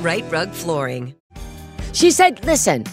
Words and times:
Rite 0.00 0.30
Rug 0.30 0.50
Flooring. 0.50 1.14
She 1.92 2.10
said, 2.10 2.44
listen, 2.44 2.84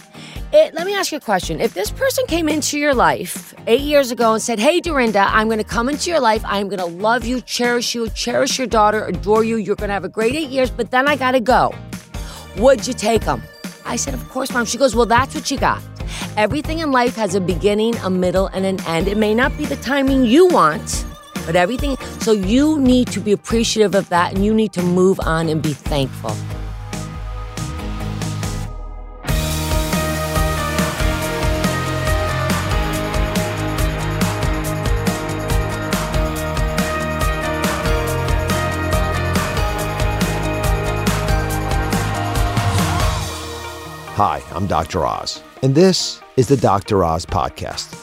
it, 0.51 0.73
let 0.73 0.87
me 0.87 0.95
ask 0.95 1.11
you 1.11 1.17
a 1.17 1.21
question. 1.21 1.59
If 1.59 1.73
this 1.73 1.91
person 1.91 2.25
came 2.27 2.47
into 2.47 2.79
your 2.79 2.93
life 2.93 3.53
eight 3.67 3.81
years 3.81 4.09
ago 4.11 4.33
and 4.33 4.41
said, 4.41 4.57
Hey, 4.57 4.79
Dorinda, 4.79 5.19
I'm 5.19 5.47
going 5.47 5.57
to 5.57 5.65
come 5.65 5.89
into 5.89 6.09
your 6.09 6.19
life. 6.19 6.43
I'm 6.45 6.69
going 6.69 6.79
to 6.79 6.85
love 6.85 7.25
you, 7.25 7.41
cherish 7.41 7.93
you, 7.93 8.09
cherish 8.09 8.57
your 8.57 8.67
daughter, 8.67 9.05
adore 9.05 9.43
you. 9.43 9.57
You're 9.57 9.75
going 9.75 9.89
to 9.89 9.93
have 9.93 10.05
a 10.05 10.09
great 10.09 10.33
eight 10.33 10.49
years, 10.49 10.71
but 10.71 10.91
then 10.91 11.07
I 11.07 11.15
got 11.17 11.31
to 11.31 11.39
go. 11.39 11.73
Would 12.57 12.87
you 12.87 12.93
take 12.93 13.25
them? 13.25 13.43
I 13.85 13.97
said, 13.97 14.13
Of 14.13 14.27
course, 14.29 14.51
mom. 14.53 14.65
She 14.65 14.77
goes, 14.77 14.95
Well, 14.95 15.05
that's 15.05 15.35
what 15.35 15.51
you 15.51 15.57
got. 15.57 15.83
Everything 16.37 16.79
in 16.79 16.91
life 16.91 17.15
has 17.17 17.35
a 17.35 17.41
beginning, 17.41 17.95
a 17.97 18.09
middle, 18.09 18.47
and 18.47 18.65
an 18.65 18.79
end. 18.87 19.07
It 19.07 19.17
may 19.17 19.35
not 19.35 19.57
be 19.57 19.65
the 19.65 19.75
timing 19.77 20.25
you 20.25 20.47
want, 20.47 21.05
but 21.45 21.55
everything. 21.55 21.97
So 22.21 22.31
you 22.31 22.79
need 22.79 23.07
to 23.09 23.19
be 23.19 23.31
appreciative 23.31 23.93
of 23.93 24.07
that 24.09 24.33
and 24.33 24.45
you 24.45 24.53
need 24.53 24.73
to 24.73 24.81
move 24.81 25.19
on 25.19 25.49
and 25.49 25.61
be 25.61 25.73
thankful. 25.73 26.35
Hi, 44.15 44.41
I'm 44.51 44.65
Dr. 44.65 45.05
Oz, 45.05 45.43
and 45.61 45.75
this 45.75 46.21
is 46.37 46.47
the 46.47 46.55
Dr. 46.55 47.03
Oz 47.03 47.25
Podcast. 47.25 48.01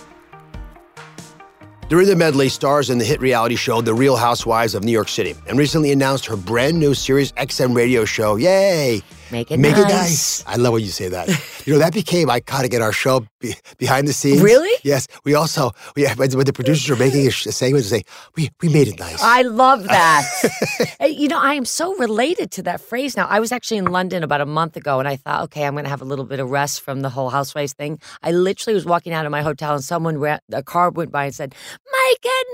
Dorinda 1.88 2.14
Medley 2.14 2.50
stars 2.50 2.90
in 2.90 2.98
the 2.98 3.04
hit 3.06 3.18
reality 3.18 3.56
show 3.56 3.80
The 3.80 3.94
Real 3.94 4.16
Housewives 4.16 4.74
of 4.74 4.84
New 4.84 4.92
York 4.92 5.08
City 5.08 5.34
and 5.46 5.58
recently 5.58 5.90
announced 5.90 6.26
her 6.26 6.36
brand 6.36 6.78
new 6.78 6.92
Sirius 6.92 7.32
XM 7.32 7.74
radio 7.74 8.04
show. 8.04 8.36
Yay! 8.36 9.00
Make 9.32 9.50
it 9.50 9.58
Make 9.58 9.72
nice. 9.76 9.84
it 9.84 9.88
nice. 9.88 10.46
I 10.46 10.56
love 10.56 10.74
when 10.74 10.82
you 10.82 10.90
say 10.90 11.08
that. 11.08 11.28
you 11.64 11.72
know, 11.72 11.78
that 11.78 11.94
became 11.94 12.28
iconic 12.28 12.74
in 12.74 12.82
our 12.82 12.92
show 12.92 13.26
be, 13.40 13.54
behind 13.78 14.06
the 14.06 14.12
scenes. 14.12 14.42
Really? 14.42 14.70
Yes. 14.84 15.08
We 15.24 15.34
also, 15.34 15.72
we, 15.96 16.06
when 16.06 16.28
the 16.44 16.52
producers 16.52 16.90
are 16.90 16.96
making 16.96 17.26
a, 17.26 17.30
segment, 17.32 17.84
they 17.84 17.98
say, 17.98 18.02
we, 18.36 18.50
we 18.60 18.68
made 18.68 18.88
it 18.88 18.98
nice. 18.98 19.22
I 19.22 19.42
love 19.42 19.84
that. 19.84 20.22
You 21.22 21.28
know, 21.28 21.38
I 21.38 21.54
am 21.54 21.64
so 21.64 21.94
related 21.96 22.50
to 22.52 22.62
that 22.64 22.80
phrase 22.80 23.16
now. 23.16 23.26
I 23.26 23.40
was 23.40 23.52
actually 23.52 23.78
in 23.78 23.86
London 23.86 24.22
about 24.22 24.40
a 24.40 24.46
month 24.46 24.76
ago 24.76 24.98
and 24.98 25.08
I 25.08 25.16
thought, 25.16 25.42
okay, 25.44 25.64
I'm 25.64 25.74
going 25.74 25.84
to 25.84 25.90
have 25.90 26.00
a 26.00 26.04
little 26.04 26.24
bit 26.24 26.40
of 26.40 26.50
rest 26.50 26.80
from 26.80 27.00
the 27.00 27.10
whole 27.10 27.30
housewives 27.30 27.72
thing. 27.72 27.98
I 28.22 28.30
literally 28.30 28.74
was 28.74 28.84
walking 28.84 29.12
out 29.12 29.26
of 29.26 29.32
my 29.32 29.42
hotel 29.42 29.74
and 29.74 29.82
someone, 29.84 30.18
ran, 30.18 30.40
a 30.52 30.62
car 30.62 30.90
went 30.90 31.10
by 31.10 31.26
and 31.26 31.34
said, 31.34 31.54
make 32.08 32.18
it 32.24 32.46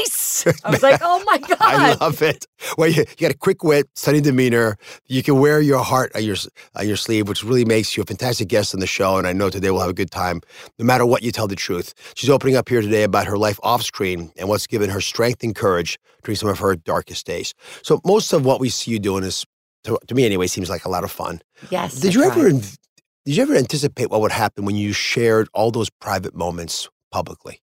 nice. 0.00 0.46
I 0.64 0.70
was 0.70 0.82
like, 0.82 1.00
oh 1.02 1.22
my 1.26 1.38
God. 1.48 1.56
I 1.60 1.94
love 1.94 2.20
it. 2.22 2.46
Well, 2.76 2.88
you, 2.88 3.00
you 3.08 3.16
got 3.18 3.30
a 3.30 3.38
quick 3.38 3.62
wit, 3.64 3.88
sunny 3.94 4.20
demeanor. 4.20 4.76
You 5.06 5.22
can 5.22 5.38
wear 5.40 5.60
your 5.60 5.82
heart 5.82 6.12
your 6.22 6.36
on 6.74 6.86
your 6.86 6.96
sleeve, 6.96 7.28
which 7.28 7.44
really 7.44 7.64
makes 7.64 7.96
you 7.96 8.02
a 8.02 8.06
fantastic 8.06 8.48
guest 8.48 8.74
on 8.74 8.80
the 8.80 8.86
show. 8.86 9.16
And 9.16 9.26
I 9.26 9.32
know 9.32 9.50
today 9.50 9.70
we'll 9.70 9.80
have 9.80 9.90
a 9.90 9.94
good 9.94 10.10
time, 10.10 10.40
no 10.78 10.84
matter 10.84 11.06
what 11.06 11.22
you 11.22 11.32
tell 11.32 11.48
the 11.48 11.56
truth. 11.56 11.94
She's 12.14 12.30
opening 12.30 12.56
up 12.56 12.68
here 12.68 12.80
today 12.80 13.02
about 13.02 13.26
her 13.26 13.38
life 13.38 13.58
off 13.62 13.82
screen 13.82 14.32
and 14.36 14.48
what's 14.48 14.66
given 14.66 14.90
her 14.90 15.00
strength 15.00 15.42
and 15.42 15.54
courage 15.54 15.98
during 16.24 16.36
some 16.36 16.48
of 16.48 16.58
her 16.58 16.76
darkest 16.76 17.26
days. 17.26 17.54
So 17.82 18.00
most 18.04 18.32
of 18.32 18.44
what 18.44 18.60
we 18.60 18.68
see 18.68 18.90
you 18.90 18.98
doing 18.98 19.24
is, 19.24 19.44
to, 19.84 19.98
to 20.06 20.14
me 20.14 20.24
anyway, 20.26 20.46
seems 20.46 20.68
like 20.68 20.84
a 20.84 20.88
lot 20.88 21.04
of 21.04 21.12
fun. 21.12 21.40
Yes. 21.70 22.00
Did 22.00 22.14
you 22.14 22.24
ever 22.24 22.50
did 22.50 23.36
you 23.36 23.42
ever 23.42 23.56
anticipate 23.56 24.10
what 24.10 24.20
would 24.20 24.32
happen 24.32 24.64
when 24.64 24.76
you 24.76 24.92
shared 24.92 25.48
all 25.52 25.70
those 25.70 25.90
private 25.90 26.34
moments 26.34 26.88
publicly? 27.10 27.60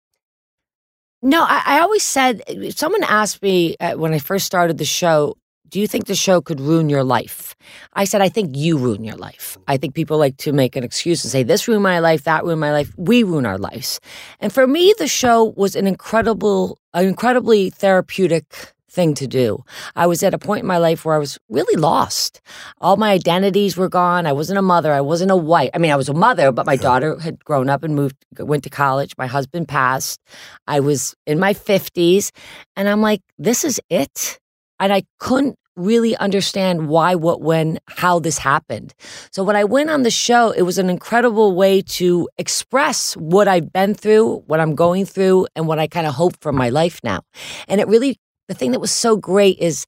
No, 1.22 1.44
I, 1.44 1.62
I 1.66 1.80
always 1.82 2.04
said, 2.04 2.42
someone 2.76 3.04
asked 3.04 3.42
me 3.42 3.76
uh, 3.82 3.96
when 3.96 4.14
I 4.14 4.20
first 4.20 4.46
started 4.46 4.78
the 4.78 4.86
show, 4.86 5.36
do 5.70 5.80
you 5.80 5.88
think 5.88 6.06
the 6.06 6.16
show 6.16 6.42
could 6.42 6.60
ruin 6.60 6.90
your 6.90 7.04
life? 7.04 7.56
I 7.94 8.06
said, 8.06 8.22
I 8.22 8.30
think 8.30 8.56
you 8.56 8.78
ruin 8.78 9.04
your 9.04 9.16
life. 9.16 9.58
I 9.68 9.78
think 9.78 9.94
people 9.94 10.18
like 10.18 10.38
to 10.38 10.52
make 10.52 10.76
an 10.76 10.84
excuse 10.84 11.24
and 11.24 11.32
say, 11.32 11.44
this 11.44 11.68
ruined 11.68 11.84
my 11.84 12.00
life, 12.00 12.24
that 12.24 12.44
ruined 12.44 12.62
my 12.62 12.72
life. 12.72 12.92
We 12.98 13.24
ruin 13.24 13.46
our 13.46 13.58
lives. 13.58 14.00
And 14.40 14.52
for 14.52 14.68
me, 14.68 14.94
the 14.98 15.08
show 15.08 15.54
was 15.56 15.76
an 15.76 15.88
incredible, 15.88 16.80
an 16.94 17.06
incredibly 17.06 17.70
therapeutic 17.70 18.74
thing 18.90 19.14
to 19.14 19.28
do. 19.28 19.64
I 19.96 20.08
was 20.08 20.24
at 20.24 20.34
a 20.34 20.40
point 20.40 20.62
in 20.62 20.68
my 20.68 20.78
life 20.78 21.06
where 21.06 21.16
I 21.16 21.20
was 21.20 21.38
really 21.48 21.80
lost. 21.80 22.42
All 22.82 22.98
my 22.98 23.12
identities 23.12 23.78
were 23.78 23.90
gone. 23.90 24.26
I 24.26 24.34
wasn't 24.34 24.60
a 24.60 24.64
mother. 24.64 24.92
I 24.92 25.02
wasn't 25.02 25.32
a 25.32 25.36
wife. 25.36 25.70
I 25.74 25.78
mean, 25.78 25.92
I 25.92 25.96
was 25.96 26.10
a 26.10 26.14
mother, 26.14 26.52
but 26.52 26.66
my 26.66 26.76
daughter 26.76 27.20
had 27.20 27.44
grown 27.46 27.70
up 27.70 27.84
and 27.84 27.96
moved, 27.96 28.16
went 28.40 28.64
to 28.64 28.70
college. 28.70 29.14
My 29.18 29.28
husband 29.28 29.68
passed. 29.68 30.20
I 30.68 30.80
was 30.80 31.16
in 31.28 31.40
my 31.40 31.54
50s. 31.54 32.32
And 32.76 32.90
I'm 32.90 33.02
like, 33.02 33.22
this 33.38 33.64
is 33.64 33.80
it. 33.90 34.40
And 34.80 34.94
I 34.94 35.04
couldn't 35.20 35.56
really 35.76 36.16
understand 36.18 36.88
why, 36.88 37.16
what, 37.16 37.42
when, 37.42 37.80
how 37.88 38.20
this 38.20 38.38
happened. 38.38 38.94
So 39.32 39.44
when 39.44 39.56
I 39.56 39.64
went 39.64 39.90
on 39.90 40.04
the 40.04 40.12
show, 40.12 40.52
it 40.52 40.64
was 40.64 40.78
an 40.78 40.90
incredible 40.90 41.56
way 41.56 41.82
to 41.82 42.30
express 42.38 43.16
what 43.16 43.48
I've 43.48 43.72
been 43.72 43.94
through, 43.94 44.44
what 44.48 44.60
I'm 44.60 44.76
going 44.76 45.06
through, 45.06 45.48
and 45.56 45.68
what 45.68 45.80
I 45.80 45.88
kind 45.88 46.06
of 46.06 46.14
hope 46.16 46.36
for 46.42 46.52
my 46.52 46.70
life 46.70 47.00
now. 47.04 47.22
And 47.68 47.80
it 47.80 47.88
really, 47.88 48.18
the 48.48 48.54
thing 48.54 48.72
that 48.72 48.82
was 48.82 48.92
so 48.92 49.16
great 49.16 49.58
is 49.60 49.86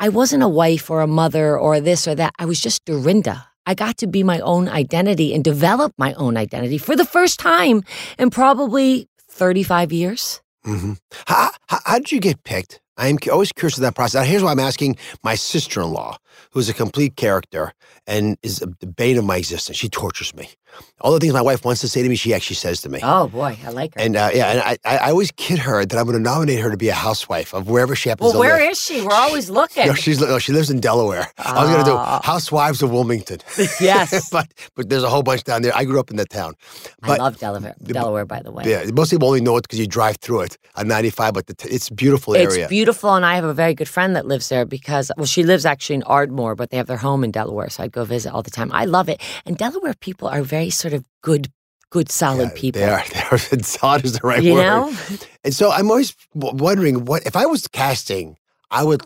I 0.00 0.08
wasn't 0.08 0.42
a 0.42 0.48
wife 0.48 0.90
or 0.90 1.00
a 1.02 1.06
mother 1.06 1.58
or 1.58 1.80
this 1.80 2.08
or 2.08 2.14
that. 2.16 2.32
I 2.38 2.44
was 2.44 2.60
just 2.60 2.84
Dorinda. 2.84 3.46
I 3.66 3.74
got 3.74 3.98
to 3.98 4.06
be 4.06 4.22
my 4.22 4.40
own 4.40 4.68
identity 4.68 5.34
and 5.34 5.44
develop 5.44 5.92
my 5.98 6.14
own 6.14 6.36
identity 6.36 6.78
for 6.78 6.96
the 6.96 7.04
first 7.04 7.38
time 7.38 7.82
in 8.18 8.30
probably 8.30 9.08
35 9.30 9.92
years. 9.92 10.40
hmm 10.64 10.94
How, 11.26 11.50
how, 11.68 11.78
how 11.84 11.98
did 11.98 12.10
you 12.12 12.20
get 12.20 12.42
picked? 12.44 12.80
I'm 12.98 13.16
always 13.30 13.52
curious 13.52 13.78
of 13.78 13.82
that 13.82 13.94
process. 13.94 14.26
Here's 14.26 14.42
why 14.42 14.50
I'm 14.50 14.58
asking 14.58 14.96
my 15.22 15.36
sister 15.36 15.80
in 15.80 15.92
law, 15.92 16.18
who's 16.50 16.68
a 16.68 16.74
complete 16.74 17.16
character 17.16 17.72
and 18.08 18.38
is 18.42 18.58
the 18.58 18.86
bane 18.86 19.18
of 19.18 19.24
my 19.24 19.36
existence. 19.36 19.76
She 19.76 19.88
tortures 19.88 20.34
me. 20.34 20.48
All 21.00 21.12
the 21.12 21.20
things 21.20 21.32
my 21.32 21.42
wife 21.42 21.64
wants 21.64 21.80
to 21.82 21.88
say 21.88 22.02
to 22.02 22.08
me, 22.08 22.16
she 22.16 22.34
actually 22.34 22.56
says 22.56 22.80
to 22.82 22.88
me. 22.88 23.00
Oh 23.02 23.28
boy, 23.28 23.58
I 23.64 23.70
like 23.70 23.94
her. 23.94 24.00
And 24.00 24.16
uh, 24.16 24.30
yeah, 24.32 24.52
and 24.52 24.60
I, 24.60 24.96
I 24.96 25.10
always 25.10 25.30
kid 25.32 25.58
her 25.58 25.84
that 25.84 25.96
I'm 25.96 26.04
going 26.04 26.16
to 26.16 26.22
nominate 26.22 26.60
her 26.60 26.70
to 26.70 26.76
be 26.76 26.88
a 26.88 26.94
housewife 26.94 27.52
of 27.54 27.68
wherever 27.68 27.94
she 27.94 28.08
happens 28.08 28.26
well, 28.26 28.32
to 28.32 28.38
where 28.38 28.58
live. 28.58 28.72
is 28.72 28.80
she? 28.82 29.02
We're 29.02 29.12
always 29.12 29.50
looking. 29.50 29.86
No, 29.86 29.94
she's 29.94 30.20
no, 30.20 30.38
she 30.38 30.52
lives 30.52 30.70
in 30.70 30.80
Delaware. 30.80 31.28
I 31.38 31.62
was 31.62 31.70
going 31.70 31.84
to 31.84 31.90
do 31.90 31.96
Housewives 32.26 32.82
of 32.82 32.90
Wilmington. 32.90 33.38
Yes. 33.80 34.30
but 34.30 34.52
but 34.74 34.88
there's 34.88 35.02
a 35.02 35.08
whole 35.10 35.22
bunch 35.22 35.44
down 35.44 35.62
there. 35.62 35.72
I 35.74 35.84
grew 35.84 36.00
up 36.00 36.10
in 36.10 36.16
that 36.16 36.30
town. 36.30 36.54
I 37.02 37.16
love 37.16 37.38
Delaware, 37.38 37.74
Delaware, 37.82 38.24
by 38.24 38.40
the 38.40 38.50
way. 38.50 38.64
yeah, 38.66 38.84
most 38.92 39.10
people 39.10 39.28
only 39.28 39.40
know 39.40 39.56
it 39.56 39.62
because 39.62 39.78
you 39.78 39.86
drive 39.86 40.16
through 40.16 40.42
it 40.42 40.58
on 40.76 40.88
95. 40.88 41.34
But 41.34 41.46
the 41.46 41.54
t- 41.54 41.68
it's 41.68 41.88
a 41.88 41.94
beautiful 41.94 42.34
It's 42.34 42.52
area. 42.52 42.64
It's 42.64 42.70
beautiful, 42.70 43.14
and 43.14 43.24
I 43.24 43.34
have 43.34 43.44
a 43.44 43.54
very 43.54 43.74
good 43.74 43.88
friend 43.88 44.16
that 44.16 44.26
lives 44.26 44.48
there 44.48 44.64
because, 44.64 45.10
well, 45.16 45.26
she 45.26 45.42
lives 45.42 45.64
actually 45.66 45.96
in 45.96 46.02
Ardmore, 46.04 46.54
but 46.54 46.70
they 46.70 46.76
have 46.76 46.86
their 46.86 46.96
home 46.96 47.24
in 47.24 47.30
Delaware, 47.30 47.68
so 47.70 47.82
I'd 47.84 47.92
go 48.00 48.04
visit 48.04 48.32
all 48.32 48.42
the 48.42 48.50
time. 48.58 48.70
I 48.72 48.84
love 48.86 49.08
it, 49.08 49.20
and 49.46 49.56
Delaware 49.58 49.94
people 50.08 50.28
are 50.28 50.42
very 50.42 50.70
sort 50.70 50.94
of 50.94 51.04
good, 51.22 51.44
good, 51.90 52.08
solid 52.10 52.48
Yeah, 52.54 52.60
people. 52.62 52.80
They 52.82 52.88
are. 52.90 53.04
They 53.12 53.22
are. 53.30 53.62
Solid 53.62 54.04
is 54.04 54.12
the 54.18 54.26
right 54.30 54.42
You 54.42 54.54
word. 54.54 54.62
know? 54.62 54.92
And 55.44 55.54
so 55.54 55.70
I'm 55.70 55.90
always 55.90 56.14
w- 56.38 56.56
wondering 56.62 57.04
what 57.06 57.20
if 57.26 57.34
I 57.36 57.46
was 57.46 57.68
casting, 57.68 58.36
I 58.70 58.82
would 58.84 59.02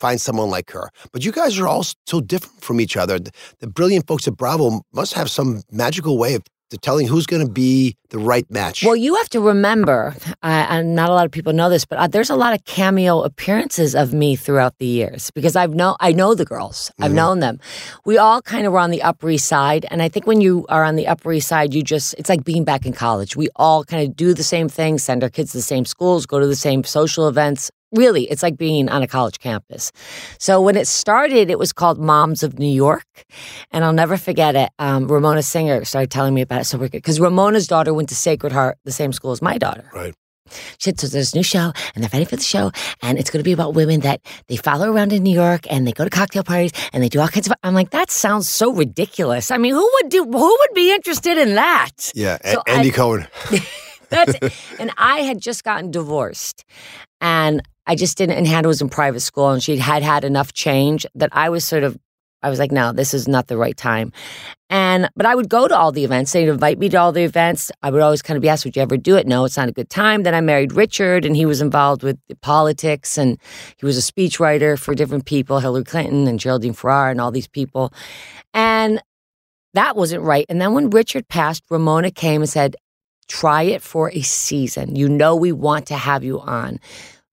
find 0.00 0.20
someone 0.20 0.50
like 0.50 0.70
her. 0.72 0.90
But 1.12 1.24
you 1.24 1.32
guys 1.32 1.58
are 1.60 1.68
all 1.68 1.84
so 2.06 2.20
different 2.20 2.60
from 2.62 2.80
each 2.80 2.96
other. 2.96 3.18
The, 3.20 3.30
the 3.60 3.66
brilliant 3.68 4.06
folks 4.08 4.26
at 4.28 4.36
Bravo 4.36 4.82
must 4.92 5.14
have 5.14 5.28
some 5.30 5.62
magical 5.70 6.18
way 6.18 6.34
of 6.34 6.42
to 6.72 6.78
telling 6.78 7.06
who's 7.06 7.26
going 7.26 7.46
to 7.46 7.52
be 7.52 7.94
the 8.08 8.18
right 8.18 8.48
match. 8.50 8.82
Well, 8.84 8.96
you 8.96 9.14
have 9.16 9.28
to 9.30 9.40
remember, 9.40 10.14
uh, 10.42 10.66
and 10.72 10.94
not 10.94 11.08
a 11.10 11.14
lot 11.14 11.24
of 11.26 11.30
people 11.32 11.52
know 11.52 11.68
this, 11.68 11.84
but 11.84 11.98
uh, 11.98 12.06
there's 12.06 12.30
a 12.30 12.34
lot 12.34 12.52
of 12.54 12.64
cameo 12.64 13.22
appearances 13.22 13.94
of 13.94 14.12
me 14.12 14.36
throughout 14.36 14.78
the 14.78 14.86
years 14.86 15.30
because 15.30 15.54
I've 15.56 15.74
know 15.74 15.96
I 16.00 16.12
know 16.12 16.34
the 16.34 16.44
girls, 16.44 16.90
I've 17.00 17.12
Mhm. 17.12 17.20
known 17.20 17.38
them. 17.40 17.60
We 18.04 18.16
all 18.18 18.40
kind 18.42 18.66
of 18.66 18.72
were 18.72 18.78
on 18.86 18.90
the 18.90 19.02
Upper 19.02 19.28
East 19.30 19.46
Side, 19.46 19.86
and 19.90 20.02
I 20.02 20.08
think 20.08 20.26
when 20.26 20.40
you 20.40 20.64
are 20.68 20.84
on 20.84 20.96
the 20.96 21.06
Upper 21.06 21.32
East 21.32 21.48
Side, 21.48 21.74
you 21.74 21.82
just 21.82 22.14
it's 22.18 22.28
like 22.28 22.42
being 22.44 22.64
back 22.64 22.86
in 22.86 22.92
college. 22.92 23.36
We 23.36 23.48
all 23.56 23.84
kind 23.84 24.02
of 24.08 24.16
do 24.16 24.32
the 24.34 24.42
same 24.44 24.68
thing, 24.68 24.98
send 24.98 25.22
our 25.22 25.30
kids 25.30 25.52
to 25.52 25.58
the 25.58 25.62
same 25.74 25.84
schools, 25.84 26.24
go 26.26 26.40
to 26.40 26.46
the 26.46 26.56
same 26.56 26.84
social 26.84 27.28
events. 27.28 27.70
Really, 27.92 28.24
it's 28.24 28.42
like 28.42 28.56
being 28.56 28.88
on 28.88 29.02
a 29.02 29.06
college 29.06 29.38
campus. 29.38 29.92
So 30.38 30.60
when 30.60 30.76
it 30.76 30.86
started, 30.86 31.50
it 31.50 31.58
was 31.58 31.72
called 31.72 31.98
Moms 31.98 32.42
of 32.42 32.58
New 32.58 32.66
York. 32.72 33.04
And 33.70 33.84
I'll 33.84 33.92
never 33.92 34.16
forget 34.16 34.54
it. 34.56 34.70
Um, 34.78 35.06
Ramona 35.08 35.42
Singer 35.42 35.84
started 35.84 36.10
telling 36.10 36.34
me 36.34 36.40
about 36.40 36.62
it. 36.62 36.64
So 36.64 36.78
we're 36.78 36.88
good. 36.88 36.98
Because 37.02 37.20
Ramona's 37.20 37.66
daughter 37.66 37.92
went 37.92 38.08
to 38.08 38.14
Sacred 38.14 38.52
Heart, 38.52 38.78
the 38.84 38.92
same 38.92 39.12
school 39.12 39.32
as 39.32 39.42
my 39.42 39.58
daughter. 39.58 39.90
Right. 39.94 40.14
She 40.78 40.90
said, 40.90 41.00
so 41.00 41.06
there's 41.06 41.32
a 41.32 41.36
new 41.36 41.42
show 41.42 41.72
and 41.94 42.02
they're 42.02 42.10
ready 42.12 42.24
for 42.26 42.36
the 42.36 42.42
show. 42.42 42.72
And 43.00 43.18
it's 43.18 43.30
going 43.30 43.40
to 43.40 43.44
be 43.44 43.52
about 43.52 43.74
women 43.74 44.00
that 44.00 44.20
they 44.48 44.56
follow 44.56 44.90
around 44.92 45.12
in 45.12 45.22
New 45.22 45.32
York 45.34 45.66
and 45.70 45.86
they 45.86 45.92
go 45.92 46.04
to 46.04 46.10
cocktail 46.10 46.44
parties 46.44 46.72
and 46.92 47.02
they 47.02 47.08
do 47.08 47.20
all 47.20 47.28
kinds 47.28 47.46
of. 47.46 47.54
I'm 47.62 47.74
like, 47.74 47.90
that 47.90 48.10
sounds 48.10 48.48
so 48.48 48.72
ridiculous. 48.72 49.50
I 49.50 49.56
mean, 49.56 49.72
who 49.72 49.90
would 50.02 50.10
do, 50.10 50.24
who 50.24 50.56
would 50.58 50.74
be 50.74 50.92
interested 50.92 51.38
in 51.38 51.54
that? 51.54 52.10
yeah, 52.14 52.38
A- 52.44 52.68
Andy 52.68 52.88
I- 52.90 52.92
Cohen. 52.92 53.26
That's 54.10 54.34
and 54.78 54.90
I 54.98 55.20
had 55.20 55.40
just 55.40 55.64
gotten 55.64 55.90
divorced, 55.90 56.64
and 57.22 57.62
I 57.86 57.94
just 57.94 58.16
didn't. 58.16 58.36
And 58.36 58.46
Hannah 58.46 58.68
was 58.68 58.80
in 58.80 58.88
private 58.88 59.20
school, 59.20 59.50
and 59.50 59.62
she 59.62 59.76
had 59.76 60.02
had 60.02 60.24
enough 60.24 60.52
change 60.52 61.06
that 61.14 61.30
I 61.32 61.48
was 61.48 61.64
sort 61.64 61.82
of. 61.82 61.98
I 62.44 62.50
was 62.50 62.58
like, 62.58 62.72
no, 62.72 62.90
this 62.90 63.14
is 63.14 63.28
not 63.28 63.46
the 63.46 63.56
right 63.56 63.76
time. 63.76 64.10
And 64.68 65.08
but 65.14 65.26
I 65.26 65.34
would 65.36 65.48
go 65.48 65.68
to 65.68 65.76
all 65.76 65.92
the 65.92 66.04
events. 66.04 66.32
They'd 66.32 66.48
invite 66.48 66.76
me 66.78 66.88
to 66.88 66.96
all 66.96 67.12
the 67.12 67.22
events. 67.22 67.70
I 67.82 67.90
would 67.90 68.02
always 68.02 68.20
kind 68.20 68.36
of 68.36 68.42
be 68.42 68.48
asked, 68.48 68.64
"Would 68.64 68.74
you 68.74 68.82
ever 68.82 68.96
do 68.96 69.16
it?" 69.16 69.28
No, 69.28 69.44
it's 69.44 69.56
not 69.56 69.68
a 69.68 69.72
good 69.72 69.90
time. 69.90 70.24
Then 70.24 70.34
I 70.34 70.40
married 70.40 70.72
Richard, 70.72 71.24
and 71.24 71.36
he 71.36 71.46
was 71.46 71.60
involved 71.60 72.02
with 72.02 72.18
politics, 72.40 73.16
and 73.16 73.38
he 73.76 73.86
was 73.86 73.96
a 73.96 74.12
speechwriter 74.12 74.76
for 74.78 74.94
different 74.94 75.24
people, 75.24 75.60
Hillary 75.60 75.84
Clinton 75.84 76.26
and 76.26 76.40
Geraldine 76.40 76.72
Ferraro, 76.72 77.12
and 77.12 77.20
all 77.20 77.30
these 77.30 77.48
people. 77.48 77.92
And 78.54 79.00
that 79.74 79.94
wasn't 79.96 80.22
right. 80.22 80.46
And 80.48 80.60
then 80.60 80.74
when 80.74 80.90
Richard 80.90 81.28
passed, 81.28 81.62
Ramona 81.70 82.10
came 82.10 82.42
and 82.42 82.50
said, 82.50 82.76
try 83.28 83.62
it 83.62 83.82
for 83.82 84.10
a 84.10 84.20
season. 84.20 84.96
You 84.96 85.08
know, 85.08 85.34
we 85.36 85.52
want 85.52 85.86
to 85.86 85.94
have 85.94 86.24
you 86.24 86.40
on. 86.40 86.78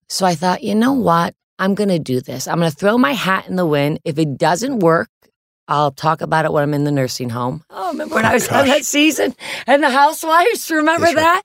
So 0.10 0.26
I 0.26 0.36
thought, 0.36 0.64
you 0.64 0.76
know 0.76 0.94
what? 0.94 1.36
I'm 1.60 1.76
going 1.76 1.90
to 1.90 2.00
do 2.00 2.22
this. 2.22 2.48
I'm 2.48 2.60
going 2.60 2.72
to 2.72 2.76
throw 2.76 2.98
my 2.98 3.14
hat 3.14 3.48
in 3.48 3.56
the 3.56 3.66
wind. 3.66 4.00
If 4.04 4.18
it 4.18 4.38
doesn't 4.38 4.80
work, 4.80 5.10
I'll 5.68 5.92
talk 5.92 6.22
about 6.22 6.46
it 6.46 6.52
when 6.52 6.64
I'm 6.64 6.74
in 6.74 6.84
the 6.84 6.92
nursing 6.92 7.30
home. 7.30 7.64
Oh, 7.70 7.90
remember 7.92 8.16
when 8.16 8.26
I 8.26 8.34
was 8.34 8.48
on 8.50 8.66
that 8.68 8.86
season 8.86 9.36
and 9.68 9.84
the 9.84 9.90
housewives? 9.90 10.72
Remember 10.72 11.06
That's 11.06 11.16
right. 11.16 11.22
that? 11.22 11.44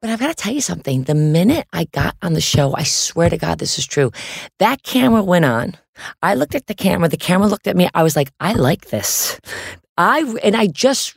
But 0.00 0.10
I've 0.10 0.18
got 0.18 0.28
to 0.28 0.34
tell 0.34 0.52
you 0.52 0.60
something. 0.60 1.04
The 1.04 1.14
minute 1.14 1.66
I 1.72 1.84
got 1.84 2.16
on 2.22 2.32
the 2.32 2.40
show, 2.40 2.74
I 2.74 2.82
swear 2.82 3.30
to 3.30 3.38
God, 3.38 3.58
this 3.58 3.78
is 3.78 3.86
true. 3.86 4.10
That 4.58 4.82
camera 4.82 5.22
went 5.22 5.44
on. 5.44 5.76
I 6.22 6.34
looked 6.34 6.56
at 6.56 6.66
the 6.66 6.74
camera. 6.74 7.08
The 7.08 7.16
camera 7.16 7.46
looked 7.46 7.68
at 7.68 7.76
me. 7.76 7.88
I 7.94 8.02
was 8.02 8.16
like, 8.16 8.32
I 8.40 8.54
like 8.54 8.86
this. 8.86 9.38
I 9.96 10.20
and 10.42 10.56
I 10.56 10.66
just 10.66 11.16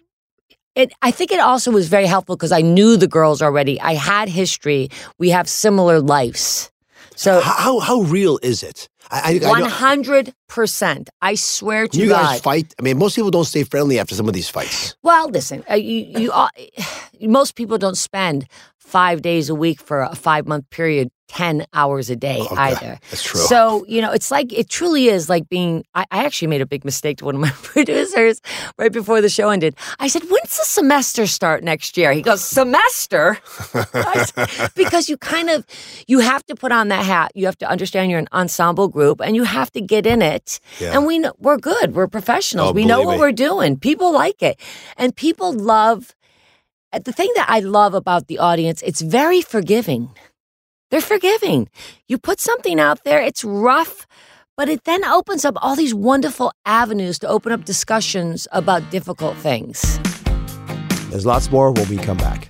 it, 0.76 0.92
I 1.02 1.10
think 1.10 1.32
it 1.32 1.40
also 1.40 1.72
was 1.72 1.88
very 1.88 2.06
helpful 2.06 2.36
because 2.36 2.52
I 2.52 2.62
knew 2.62 2.98
the 2.98 3.08
girls 3.08 3.42
already. 3.42 3.80
I 3.80 3.94
had 3.94 4.28
history. 4.28 4.90
We 5.18 5.30
have 5.30 5.48
similar 5.48 6.02
lives. 6.02 6.70
So 7.16 7.40
how, 7.42 7.80
how 7.80 8.02
real 8.02 8.40
is 8.44 8.64
it? 8.64 8.90
One 9.12 9.62
hundred 9.62 10.34
percent. 10.50 11.10
I 11.22 11.36
swear 11.36 11.88
to 11.88 11.98
you 11.98 12.10
God. 12.10 12.24
guys 12.24 12.42
fight. 12.42 12.74
I 12.80 12.82
mean, 12.82 12.98
most 12.98 13.16
people 13.16 13.30
don't 13.32 13.46
stay 13.46 13.64
friendly 13.64 14.00
after 14.00 14.16
some 14.16 14.28
of 14.28 14.34
these 14.34 14.50
fights. 14.50 14.96
Well, 15.04 15.30
listen, 15.30 15.64
uh, 15.70 15.76
you, 15.76 16.06
you 16.20 16.32
all, 16.32 16.50
most 17.22 17.56
people 17.56 17.78
don't 17.78 17.98
spend 17.98 18.48
five 18.86 19.22
days 19.22 19.50
a 19.50 19.56
week 19.56 19.82
for 19.82 20.02
a 20.02 20.16
five 20.16 20.48
month 20.48 20.70
period, 20.70 21.10
10 21.28 21.66
hours 21.74 22.12
a 22.12 22.16
day 22.16 22.40
Okay, 22.40 22.56
either. 22.56 23.00
that's 23.10 23.24
true. 23.24 23.42
So, 23.42 23.84
you 23.88 24.00
know, 24.00 24.12
it's 24.12 24.30
like, 24.30 24.54
it 24.54 24.70
truly 24.70 25.08
is 25.08 25.28
like 25.28 25.50
being, 25.50 25.84
I, 25.96 26.06
I 26.12 26.24
actually 26.24 26.50
made 26.50 26.62
a 26.62 26.68
big 26.68 26.86
mistake 26.86 27.18
to 27.18 27.26
one 27.26 27.36
of 27.36 27.42
my 27.42 27.50
producers 27.64 28.42
right 28.78 28.92
before 28.94 29.22
the 29.22 29.30
show 29.30 29.50
ended. 29.50 29.76
I 30.00 30.08
said, 30.08 30.22
when's 30.24 30.56
the 30.56 30.64
semester 30.66 31.26
start 31.26 31.64
next 31.64 31.98
year? 31.98 32.14
He 32.14 32.22
goes, 32.22 32.44
semester? 32.44 33.38
Said, 33.96 34.72
because 34.76 35.10
you 35.10 35.18
kind 35.18 35.50
of, 35.50 35.66
you 36.08 36.20
have 36.20 36.46
to 36.46 36.56
put 36.56 36.72
on 36.72 36.88
that 36.90 37.04
hat. 37.04 37.32
You 37.36 37.46
have 37.48 37.58
to 37.58 37.70
understand 37.70 38.12
you're 38.12 38.20
an 38.20 38.30
ensemble 38.32 38.88
group 38.88 39.20
and 39.20 39.36
you 39.36 39.44
have 39.44 39.72
to 39.72 39.82
get 39.82 40.06
in 40.06 40.22
it. 40.22 40.60
Yeah. 40.80 40.94
And 40.94 41.06
we 41.08 41.20
know, 41.20 41.34
we're 41.40 41.58
good. 41.58 41.96
We're 41.96 42.08
professionals. 42.08 42.70
Oh, 42.70 42.74
we 42.74 42.86
know 42.86 43.02
what 43.02 43.14
me. 43.16 43.20
we're 43.20 43.32
doing. 43.32 43.78
People 43.78 44.14
like 44.14 44.42
it. 44.44 44.60
And 44.96 45.14
people 45.16 45.52
love 45.52 46.15
Uh, 46.94 47.00
the 47.00 47.12
thing 47.12 47.32
that 47.36 47.48
I 47.50 47.60
love 47.60 47.94
about 47.94 48.28
the 48.28 48.40
audience, 48.40 48.82
it's 48.82 49.02
very 49.02 49.42
forgiving. 49.42 50.10
They're 50.92 51.02
forgiving. 51.02 51.68
You 52.08 52.18
put 52.18 52.40
something 52.40 52.80
out 52.80 53.04
there, 53.04 53.22
it's 53.22 53.44
rough, 53.44 54.06
but 54.56 54.70
it 54.70 54.84
then 54.86 55.04
opens 55.04 55.46
up 55.46 55.56
all 55.62 55.76
these 55.76 55.94
wonderful 55.94 56.52
avenues 56.66 57.20
to 57.20 57.28
open 57.28 57.52
up 57.52 57.66
discussions 57.66 58.48
about 58.52 58.90
difficult 58.92 59.36
things. 59.38 60.00
There's 61.10 61.26
lots 61.26 61.52
more 61.52 61.72
when 61.72 61.88
we 61.90 61.98
come 61.98 62.18
back. 62.18 62.50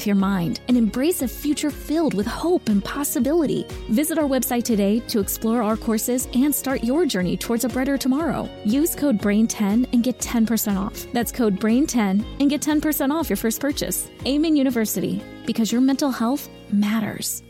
your 0.05 0.15
mind 0.15 0.61
and 0.67 0.77
embrace 0.77 1.21
a 1.21 1.27
future 1.27 1.71
filled 1.71 2.13
with 2.13 2.27
hope 2.27 2.69
and 2.69 2.83
possibility. 2.83 3.65
Visit 3.89 4.17
our 4.17 4.27
website 4.27 4.63
today 4.63 4.99
to 5.07 5.19
explore 5.19 5.61
our 5.61 5.77
courses 5.77 6.27
and 6.33 6.53
start 6.53 6.83
your 6.83 7.05
journey 7.05 7.37
towards 7.37 7.65
a 7.65 7.69
brighter 7.69 7.97
tomorrow. 7.97 8.49
Use 8.65 8.95
code 8.95 9.19
BRAIN10 9.19 9.93
and 9.93 10.03
get 10.03 10.19
10% 10.19 10.77
off. 10.77 11.05
That's 11.13 11.31
code 11.31 11.59
BRAIN10 11.59 12.39
and 12.39 12.49
get 12.49 12.61
10% 12.61 13.11
off 13.11 13.29
your 13.29 13.37
first 13.37 13.59
purchase. 13.59 14.09
Amen 14.25 14.55
University, 14.55 15.23
because 15.45 15.71
your 15.71 15.81
mental 15.81 16.11
health 16.11 16.49
matters. 16.71 17.43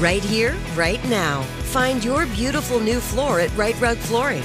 Right 0.00 0.22
here, 0.22 0.54
right 0.76 1.02
now. 1.08 1.42
Find 1.72 2.04
your 2.04 2.26
beautiful 2.26 2.78
new 2.78 3.00
floor 3.00 3.40
at 3.40 3.56
Rite 3.56 3.80
Rug 3.80 3.96
Flooring. 3.96 4.44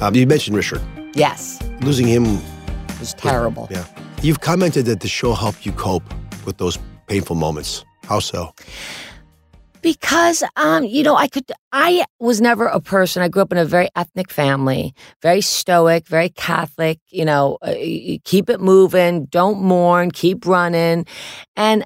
Um, 0.00 0.14
you 0.14 0.26
mentioned 0.26 0.56
Richard. 0.56 0.80
Yes, 1.14 1.60
Losing 1.82 2.06
him, 2.06 2.24
was 2.98 3.14
terrible. 3.14 3.68
yeah. 3.70 3.84
You've 4.22 4.40
commented 4.40 4.86
that 4.86 5.00
the 5.00 5.08
show 5.08 5.34
helped 5.34 5.66
you 5.66 5.72
cope 5.72 6.02
with 6.44 6.58
those 6.58 6.78
painful 7.06 7.36
moments. 7.36 7.84
How 8.04 8.20
so? 8.20 8.52
Because 9.82 10.42
um, 10.56 10.84
you 10.84 11.02
know, 11.02 11.16
I 11.16 11.26
could 11.28 11.50
I 11.72 12.04
was 12.18 12.40
never 12.40 12.66
a 12.66 12.80
person. 12.80 13.22
I 13.22 13.28
grew 13.28 13.42
up 13.42 13.52
in 13.52 13.58
a 13.58 13.64
very 13.64 13.88
ethnic 13.96 14.30
family, 14.30 14.94
very 15.22 15.40
stoic, 15.40 16.06
very 16.06 16.28
Catholic, 16.28 16.98
you 17.08 17.24
know, 17.24 17.56
uh, 17.62 17.74
keep 18.24 18.50
it 18.50 18.60
moving, 18.60 19.24
don't 19.26 19.60
mourn, 19.62 20.10
keep 20.10 20.46
running. 20.46 21.06
And 21.56 21.84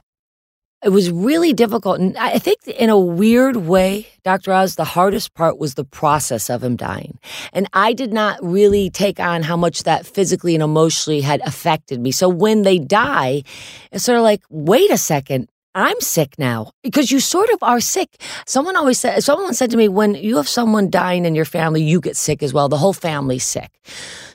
it 0.84 0.90
was 0.90 1.10
really 1.10 1.52
difficult. 1.52 1.98
And 1.98 2.16
I 2.18 2.38
think 2.38 2.66
in 2.66 2.90
a 2.90 2.98
weird 2.98 3.56
way, 3.56 4.06
Dr. 4.22 4.52
Oz, 4.52 4.76
the 4.76 4.84
hardest 4.84 5.34
part 5.34 5.58
was 5.58 5.74
the 5.74 5.84
process 5.84 6.50
of 6.50 6.62
him 6.62 6.76
dying. 6.76 7.18
And 7.52 7.66
I 7.72 7.92
did 7.92 8.12
not 8.12 8.38
really 8.42 8.90
take 8.90 9.18
on 9.18 9.42
how 9.42 9.56
much 9.56 9.84
that 9.84 10.06
physically 10.06 10.54
and 10.54 10.62
emotionally 10.62 11.22
had 11.22 11.40
affected 11.46 12.00
me. 12.00 12.12
So 12.12 12.28
when 12.28 12.62
they 12.62 12.78
die, 12.78 13.44
it's 13.92 14.04
sort 14.04 14.18
of 14.18 14.22
like, 14.22 14.42
wait 14.50 14.90
a 14.90 14.98
second. 14.98 15.48
I'm 15.76 16.00
sick 16.00 16.38
now 16.38 16.70
because 16.84 17.10
you 17.10 17.18
sort 17.18 17.50
of 17.50 17.58
are 17.62 17.80
sick. 17.80 18.20
Someone 18.46 18.76
always 18.76 19.00
said, 19.00 19.24
someone 19.24 19.54
said 19.54 19.72
to 19.72 19.76
me, 19.76 19.88
when 19.88 20.14
you 20.14 20.36
have 20.36 20.48
someone 20.48 20.88
dying 20.88 21.24
in 21.24 21.34
your 21.34 21.44
family, 21.44 21.82
you 21.82 22.00
get 22.00 22.16
sick 22.16 22.44
as 22.44 22.54
well. 22.54 22.68
The 22.68 22.78
whole 22.78 22.92
family's 22.92 23.42
sick. 23.42 23.72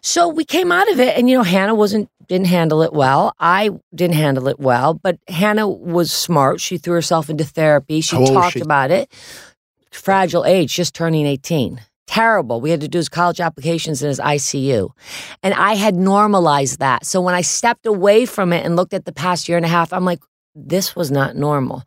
So 0.01 0.27
we 0.27 0.44
came 0.44 0.70
out 0.70 0.91
of 0.91 1.00
it 1.00 1.18
and, 1.18 1.29
you 1.29 1.38
know, 1.38 1.44
Hannah 1.44 1.75
wasn't, 1.75 2.10
didn't 2.29 2.48
handle 2.48 2.81
it 2.83 2.93
well. 2.93 3.33
I 3.39 3.71
didn't 3.93 4.15
handle 4.15 4.48
it 4.48 4.59
well, 4.59 4.93
but 4.93 5.17
Hannah 5.27 5.67
was 5.67 6.12
smart. 6.12 6.62
She 6.62 6.77
threw 6.77 6.93
herself 6.93 7.29
into 7.29 7.43
therapy. 7.43 8.00
She 8.00 8.15
How 8.15 8.25
talked 8.25 8.53
she? 8.53 8.62
about 8.62 8.91
it. 8.91 9.12
Fragile 9.91 10.45
age, 10.45 10.74
just 10.74 10.93
turning 10.93 11.25
18. 11.25 11.81
Terrible. 12.07 12.62
We 12.62 12.69
had 12.69 12.81
to 12.81 12.88
do 12.88 13.00
his 13.00 13.09
college 13.09 13.41
applications 13.41 14.01
in 14.01 14.07
his 14.07 14.19
ICU. 14.19 14.91
And 15.43 15.53
I 15.55 15.74
had 15.74 15.95
normalized 15.95 16.79
that. 16.79 17.05
So 17.05 17.19
when 17.19 17.36
I 17.36 17.41
stepped 17.41 17.86
away 17.86 18.25
from 18.25 18.53
it 18.53 18.65
and 18.65 18.75
looked 18.75 18.93
at 18.93 19.05
the 19.05 19.12
past 19.12 19.50
year 19.50 19.57
and 19.57 19.65
a 19.65 19.69
half, 19.69 19.91
I'm 19.91 20.05
like, 20.05 20.19
this 20.55 20.95
was 20.95 21.12
not 21.12 21.36
normal. 21.36 21.83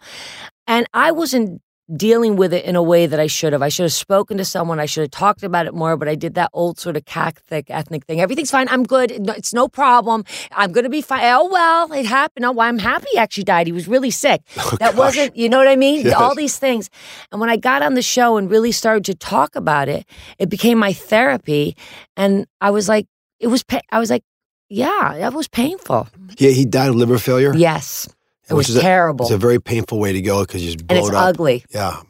And 0.67 0.87
I 0.93 1.13
wasn't 1.13 1.61
dealing 1.97 2.37
with 2.37 2.53
it 2.55 2.65
in 2.65 2.77
a 2.77 2.83
way 2.83 3.07
that 3.07 3.21
I 3.21 3.27
should 3.27 3.53
have. 3.53 3.63
I 3.63 3.69
should 3.69 3.83
have 3.85 3.93
spoken 3.93 4.39
to 4.39 4.45
someone. 4.45 4.81
I 4.81 4.87
should 4.87 5.03
have 5.03 5.11
talked 5.11 5.43
about 5.43 5.67
it 5.67 5.75
more, 5.75 5.97
but 5.97 6.09
I 6.09 6.15
did 6.15 6.35
that 6.35 6.51
old 6.53 6.79
sort 6.79 6.97
of 6.97 7.05
Catholic 7.05 7.67
ethnic 7.71 8.05
thing. 8.07 8.21
Everything's 8.21 8.51
fine. 8.51 8.69
I'm 8.71 8.83
good. 8.85 9.11
It's 9.11 9.53
no 9.53 9.69
problem. 9.69 10.25
I'm 10.53 10.73
going 10.73 10.85
to 10.85 10.91
be 10.91 11.03
fine. 11.03 11.21
Oh, 11.25 11.49
well, 11.51 11.93
it 11.93 12.07
happened. 12.07 12.45
Oh, 12.47 12.53
well, 12.53 12.67
I'm 12.69 12.79
happy 12.79 13.07
he 13.13 13.19
actually 13.19 13.45
died. 13.45 13.67
He 13.67 13.73
was 13.73 13.89
really 13.89 14.11
sick. 14.11 14.43
Oh, 14.65 14.77
that 14.79 14.93
gosh. 14.93 14.99
wasn't, 14.99 15.37
you 15.37 15.49
know 15.49 15.59
what 15.59 15.67
I 15.69 15.77
mean? 15.77 16.07
Yes. 16.07 16.15
All 16.15 16.35
these 16.35 16.57
things. 16.59 16.89
And 17.31 17.41
when 17.41 17.51
I 17.51 17.57
got 17.57 17.83
on 17.83 17.95
the 17.95 18.03
show 18.03 18.37
and 18.37 18.49
really 18.51 18.71
started 18.73 19.05
to 19.07 19.15
talk 19.15 19.57
about 19.57 19.89
it, 19.89 20.07
it 20.39 20.49
became 20.49 20.79
my 20.79 20.93
therapy. 20.93 21.77
And 22.17 22.47
I 22.61 22.71
was 22.71 22.89
like, 22.89 23.07
it 23.41 23.49
was, 23.49 23.63
pa- 23.65 23.81
I 23.91 23.99
was 23.99 24.09
like, 24.09 24.23
yeah, 24.69 25.17
that 25.19 25.35
was 25.35 25.49
painful. 25.49 26.09
Yeah, 26.39 26.51
he 26.51 26.65
died 26.65 26.89
of 26.91 26.95
liver 26.95 27.19
failure. 27.19 27.53
Yes. 27.55 28.09
It 28.53 28.57
which 28.57 28.69
was 28.69 28.77
is 28.77 28.83
a- 28.83 28.83
terrible. 28.83 29.25
It's 29.27 29.35
a 29.35 29.39
very 29.39 29.61
painful 29.61 29.99
way 29.99 30.13
to 30.13 30.21
go 30.23 30.43
because 30.43 30.63
you 30.65 30.73
just 30.73 30.85
and 30.89 30.99
it's 30.99 31.09
up. 31.09 31.15
ugly. 31.15 31.65
Yeah, 31.75 32.01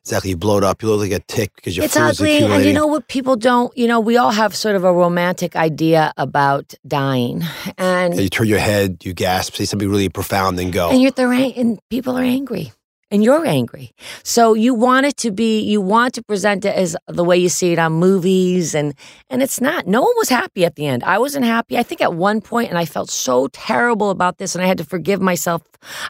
exactly. 0.00 0.30
You 0.30 0.36
blowed 0.36 0.64
up. 0.64 0.82
You 0.82 0.88
look 0.88 1.00
like 1.00 1.12
a 1.12 1.20
tick 1.26 1.54
because 1.56 1.76
your 1.76 1.84
It's 1.84 1.96
ugly. 1.96 2.38
And 2.38 2.64
you 2.64 2.72
know 2.72 2.86
what 2.86 3.08
people 3.08 3.36
don't, 3.36 3.76
you 3.76 3.86
know, 3.86 4.00
we 4.00 4.16
all 4.16 4.30
have 4.32 4.54
sort 4.56 4.74
of 4.76 4.84
a 4.84 4.92
romantic 4.92 5.56
idea 5.56 6.12
about 6.16 6.74
dying. 6.86 7.42
And 7.76 8.14
And 8.14 8.22
you 8.22 8.28
turn 8.28 8.46
your 8.48 8.58
head, 8.58 9.04
you 9.04 9.12
gasp, 9.12 9.54
say 9.54 9.64
something 9.64 9.88
really 9.90 10.08
profound, 10.08 10.58
then 10.58 10.70
go. 10.70 10.90
and 10.90 11.00
you're 11.02 11.10
they're, 11.10 11.32
ang- 11.32 11.54
and 11.54 11.78
people 11.90 12.16
are 12.18 12.22
angry. 12.24 12.72
And 13.10 13.24
you're 13.24 13.46
angry. 13.46 13.92
So 14.22 14.52
you 14.52 14.74
want 14.74 15.06
it 15.06 15.16
to 15.18 15.30
be 15.30 15.60
you 15.60 15.80
want 15.80 16.12
to 16.14 16.22
present 16.22 16.66
it 16.66 16.74
as 16.74 16.94
the 17.06 17.24
way 17.24 17.38
you 17.38 17.48
see 17.48 17.72
it 17.72 17.78
on 17.78 17.92
movies 17.94 18.74
and 18.74 18.94
and 19.30 19.42
it's 19.42 19.60
not. 19.62 19.86
No 19.86 20.02
one 20.02 20.12
was 20.18 20.28
happy 20.28 20.66
at 20.66 20.74
the 20.76 20.86
end. 20.86 21.02
I 21.04 21.18
wasn't 21.18 21.46
happy. 21.46 21.78
I 21.78 21.82
think 21.82 22.02
at 22.02 22.12
one 22.12 22.42
point 22.42 22.68
and 22.68 22.76
I 22.76 22.84
felt 22.84 23.10
so 23.10 23.48
terrible 23.48 24.10
about 24.10 24.36
this 24.36 24.54
and 24.54 24.62
I 24.62 24.66
had 24.66 24.78
to 24.78 24.84
forgive 24.84 25.22
myself. 25.22 25.62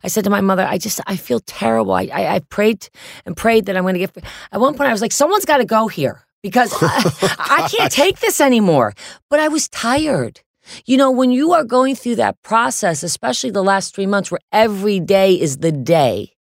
I 0.03 0.09
said 0.09 0.25
to 0.25 0.31
my 0.31 0.41
mother, 0.41 0.67
I 0.69 0.79
just 0.79 1.01
I 1.07 1.17
feel 1.17 1.41
terrible. 1.41 1.93
I 1.93 2.09
I, 2.13 2.35
I 2.35 2.39
prayed 2.41 2.89
and 3.25 3.37
prayed 3.37 3.67
that 3.67 3.77
I'm 3.77 3.85
going 3.85 3.95
to 3.95 4.01
get 4.01 4.17
At 4.51 4.61
one 4.61 4.75
point 4.75 4.89
I 4.89 4.93
was 4.93 5.03
like 5.03 5.13
someone's 5.13 5.45
got 5.45 5.59
to 5.59 5.65
go 5.65 5.87
here 5.87 6.25
because 6.43 6.75
I, 6.81 7.37
I 7.65 7.69
can't 7.69 7.93
take 7.93 8.19
this 8.19 8.41
anymore. 8.41 8.95
But 9.31 9.39
I 9.39 9.49
was 9.49 9.69
tired. 9.69 10.41
You 10.85 10.97
know, 10.97 11.11
when 11.11 11.31
you 11.31 11.53
are 11.53 11.65
going 11.65 11.95
through 11.95 12.17
that 12.17 12.41
process, 12.43 13.03
especially 13.03 13.51
the 13.51 13.63
last 13.63 13.95
three 13.95 14.07
months 14.07 14.31
where 14.31 14.41
every 14.53 15.01
day 15.01 15.35
is 15.35 15.59
the 15.59 15.73
day, 15.73 16.33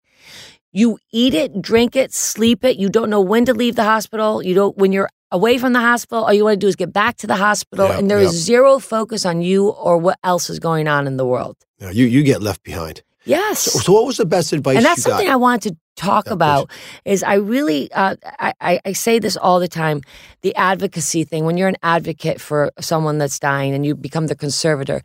you 0.71 0.99
eat 1.11 1.33
it, 1.33 1.61
drink 1.61 1.95
it, 1.95 2.13
sleep 2.13 2.63
it. 2.63 2.77
You 2.77 2.89
don't 2.89 3.09
know 3.09 3.21
when 3.21 3.45
to 3.45 3.53
leave 3.53 3.75
the 3.75 3.83
hospital. 3.83 4.43
You 4.43 4.53
don't, 4.53 4.77
when 4.77 4.91
you're 4.91 5.09
away 5.31 5.57
from 5.57 5.73
the 5.73 5.79
hospital, 5.79 6.23
all 6.23 6.33
you 6.33 6.43
want 6.43 6.59
to 6.59 6.65
do 6.65 6.67
is 6.67 6.75
get 6.75 6.93
back 6.93 7.17
to 7.17 7.27
the 7.27 7.35
hospital. 7.35 7.87
And 7.87 8.09
there 8.09 8.19
is 8.19 8.31
zero 8.31 8.79
focus 8.79 9.25
on 9.25 9.41
you 9.41 9.69
or 9.69 9.97
what 9.97 10.19
else 10.23 10.49
is 10.49 10.59
going 10.59 10.87
on 10.87 11.07
in 11.07 11.17
the 11.17 11.25
world. 11.25 11.57
Yeah, 11.79 11.91
you 11.91 12.05
you 12.05 12.23
get 12.23 12.41
left 12.41 12.63
behind. 12.63 13.03
Yes. 13.27 13.59
So, 13.59 13.79
so 13.79 13.93
what 13.93 14.05
was 14.05 14.17
the 14.17 14.25
best 14.25 14.53
advice 14.53 14.77
and 14.77 14.85
that's 14.85 14.99
you 14.99 15.03
got? 15.03 15.09
something 15.17 15.29
I 15.29 15.35
wanted 15.35 15.73
to 15.73 15.77
talk 15.97 16.27
about 16.27 16.71
is 17.05 17.23
I 17.23 17.35
really 17.35 17.91
uh, 17.91 18.15
I, 18.39 18.53
I, 18.61 18.79
I 18.85 18.93
say 18.93 19.19
this 19.19 19.35
all 19.35 19.59
the 19.59 19.67
time 19.67 20.01
the 20.41 20.55
advocacy 20.55 21.23
thing 21.23 21.43
when 21.43 21.57
you're 21.57 21.67
an 21.67 21.77
advocate 21.83 22.39
for 22.39 22.71
someone 22.79 23.17
that's 23.17 23.37
dying 23.37 23.73
and 23.73 23.85
you 23.85 23.95
become 23.95 24.27
the 24.27 24.35
conservator 24.35 25.01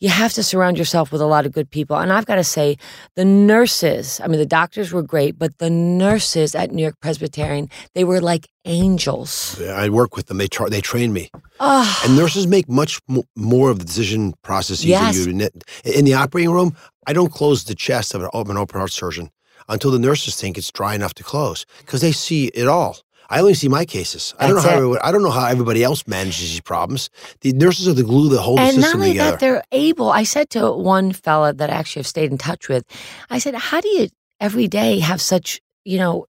you 0.00 0.08
have 0.08 0.32
to 0.32 0.42
surround 0.42 0.78
yourself 0.78 1.12
with 1.12 1.20
a 1.20 1.26
lot 1.26 1.44
of 1.46 1.52
good 1.52 1.70
people 1.70 1.96
and 1.96 2.12
I've 2.12 2.26
got 2.26 2.36
to 2.36 2.44
say 2.44 2.76
the 3.16 3.24
nurses 3.24 4.20
I 4.22 4.26
mean 4.28 4.38
the 4.38 4.46
doctors 4.46 4.92
were 4.92 5.02
great 5.02 5.38
but 5.38 5.58
the 5.58 5.70
nurses 5.70 6.54
at 6.54 6.72
New 6.72 6.82
York 6.82 6.96
Presbyterian 7.00 7.68
they 7.94 8.04
were 8.04 8.20
like 8.20 8.48
angels 8.64 9.60
I 9.60 9.88
work 9.88 10.16
with 10.16 10.26
them. 10.26 10.38
They 10.38 10.48
tra- 10.48 10.70
they 10.70 10.80
train 10.80 11.12
me, 11.12 11.30
oh, 11.60 12.00
and 12.04 12.16
nurses 12.16 12.46
make 12.46 12.68
much 12.68 13.00
mo- 13.08 13.24
more 13.36 13.70
of 13.70 13.78
the 13.78 13.84
decision 13.84 14.34
processes 14.42 14.84
Yes. 14.84 15.16
you. 15.26 15.50
In 15.84 16.04
the 16.04 16.14
operating 16.14 16.50
room, 16.52 16.74
I 17.06 17.12
don't 17.12 17.32
close 17.32 17.64
the 17.64 17.74
chest 17.74 18.14
of 18.14 18.22
an, 18.22 18.30
of 18.32 18.48
an 18.50 18.56
open 18.56 18.78
heart 18.78 18.92
surgeon 18.92 19.30
until 19.68 19.90
the 19.90 19.98
nurses 19.98 20.36
think 20.36 20.56
it's 20.58 20.70
dry 20.72 20.94
enough 20.94 21.14
to 21.14 21.22
close 21.22 21.64
because 21.78 22.00
they 22.00 22.12
see 22.12 22.46
it 22.54 22.68
all. 22.68 22.98
I 23.30 23.40
only 23.40 23.54
see 23.54 23.68
my 23.68 23.84
cases. 23.84 24.34
I 24.38 24.46
don't 24.46 24.56
know 24.56 24.60
That's 24.62 24.68
how 24.70 24.76
everyone- 24.76 24.98
I 25.04 25.12
don't 25.12 25.22
know 25.22 25.30
how 25.30 25.46
everybody 25.46 25.84
else 25.84 26.04
manages 26.06 26.50
these 26.50 26.60
problems. 26.60 27.08
The 27.42 27.52
nurses 27.52 27.86
are 27.88 27.94
the 27.94 28.02
glue 28.02 28.28
that 28.30 28.40
hold 28.40 28.58
the 28.58 28.66
system 28.66 28.82
together. 28.82 28.90
and 28.92 28.98
not 28.98 29.06
only 29.06 29.18
that 29.18 29.40
they're 29.40 29.62
able 29.72 30.10
I 30.10 30.24
said 30.24 30.50
to 30.50 30.72
one 30.72 31.12
fella 31.12 31.52
that 31.54 31.70
I 31.70 31.74
actually 31.74 32.00
have 32.00 32.06
stayed 32.08 32.30
in 32.32 32.38
touch 32.38 32.68
with 32.68 32.84
I 33.30 33.38
said 33.38 33.54
how 33.54 33.80
do 33.80 33.88
you 33.88 34.08
every 34.40 34.66
day 34.68 34.98
have 34.98 35.20
such 35.20 35.60
you 35.84 35.98
know 35.98 36.26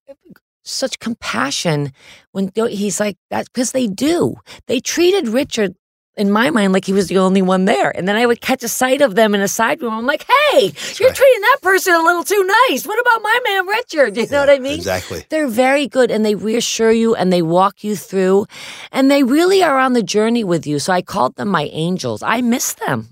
such 0.64 0.98
compassion 1.00 1.92
when 2.30 2.52
he's 2.70 3.00
like 3.00 3.16
that 3.30 3.46
because 3.46 3.72
they 3.72 3.88
do 3.88 4.36
they 4.68 4.78
treated 4.78 5.26
richard 5.28 5.74
in 6.16 6.30
my 6.30 6.50
mind 6.50 6.72
like 6.72 6.84
he 6.84 6.92
was 6.92 7.08
the 7.08 7.18
only 7.18 7.42
one 7.42 7.64
there. 7.64 7.96
And 7.96 8.06
then 8.06 8.16
I 8.16 8.26
would 8.26 8.40
catch 8.40 8.62
a 8.62 8.68
sight 8.68 9.00
of 9.00 9.14
them 9.14 9.34
in 9.34 9.40
a 9.40 9.48
side 9.48 9.80
room. 9.80 9.94
I'm 9.94 10.06
like, 10.06 10.24
hey, 10.24 10.60
you're 10.60 11.08
right. 11.08 11.16
treating 11.16 11.40
that 11.40 11.58
person 11.62 11.94
a 11.94 12.02
little 12.02 12.24
too 12.24 12.50
nice. 12.68 12.86
What 12.86 13.00
about 13.00 13.22
my 13.22 13.40
man 13.44 13.66
Richard? 13.66 14.16
You 14.16 14.26
know 14.28 14.40
what 14.40 14.50
I 14.50 14.58
mean? 14.58 14.74
Exactly. 14.74 15.24
They're 15.30 15.48
very 15.48 15.88
good 15.88 16.10
and 16.10 16.24
they 16.24 16.34
reassure 16.34 16.92
you 16.92 17.14
and 17.14 17.32
they 17.32 17.42
walk 17.42 17.82
you 17.82 17.96
through 17.96 18.46
and 18.90 19.10
they 19.10 19.22
really 19.22 19.62
are 19.62 19.78
on 19.78 19.94
the 19.94 20.02
journey 20.02 20.44
with 20.44 20.66
you. 20.66 20.78
So 20.78 20.92
I 20.92 21.02
called 21.02 21.36
them 21.36 21.48
my 21.48 21.64
angels. 21.72 22.22
I 22.22 22.40
miss 22.42 22.74
them. 22.74 23.08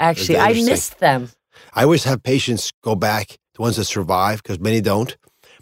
Actually, 0.00 0.38
I 0.38 0.52
miss 0.54 0.90
them. 0.90 1.30
I 1.74 1.84
always 1.84 2.04
have 2.04 2.22
patients 2.22 2.72
go 2.82 2.94
back, 2.94 3.38
the 3.54 3.62
ones 3.62 3.76
that 3.76 3.84
survive, 3.84 4.42
because 4.42 4.58
many 4.58 4.80
don't, 4.80 5.16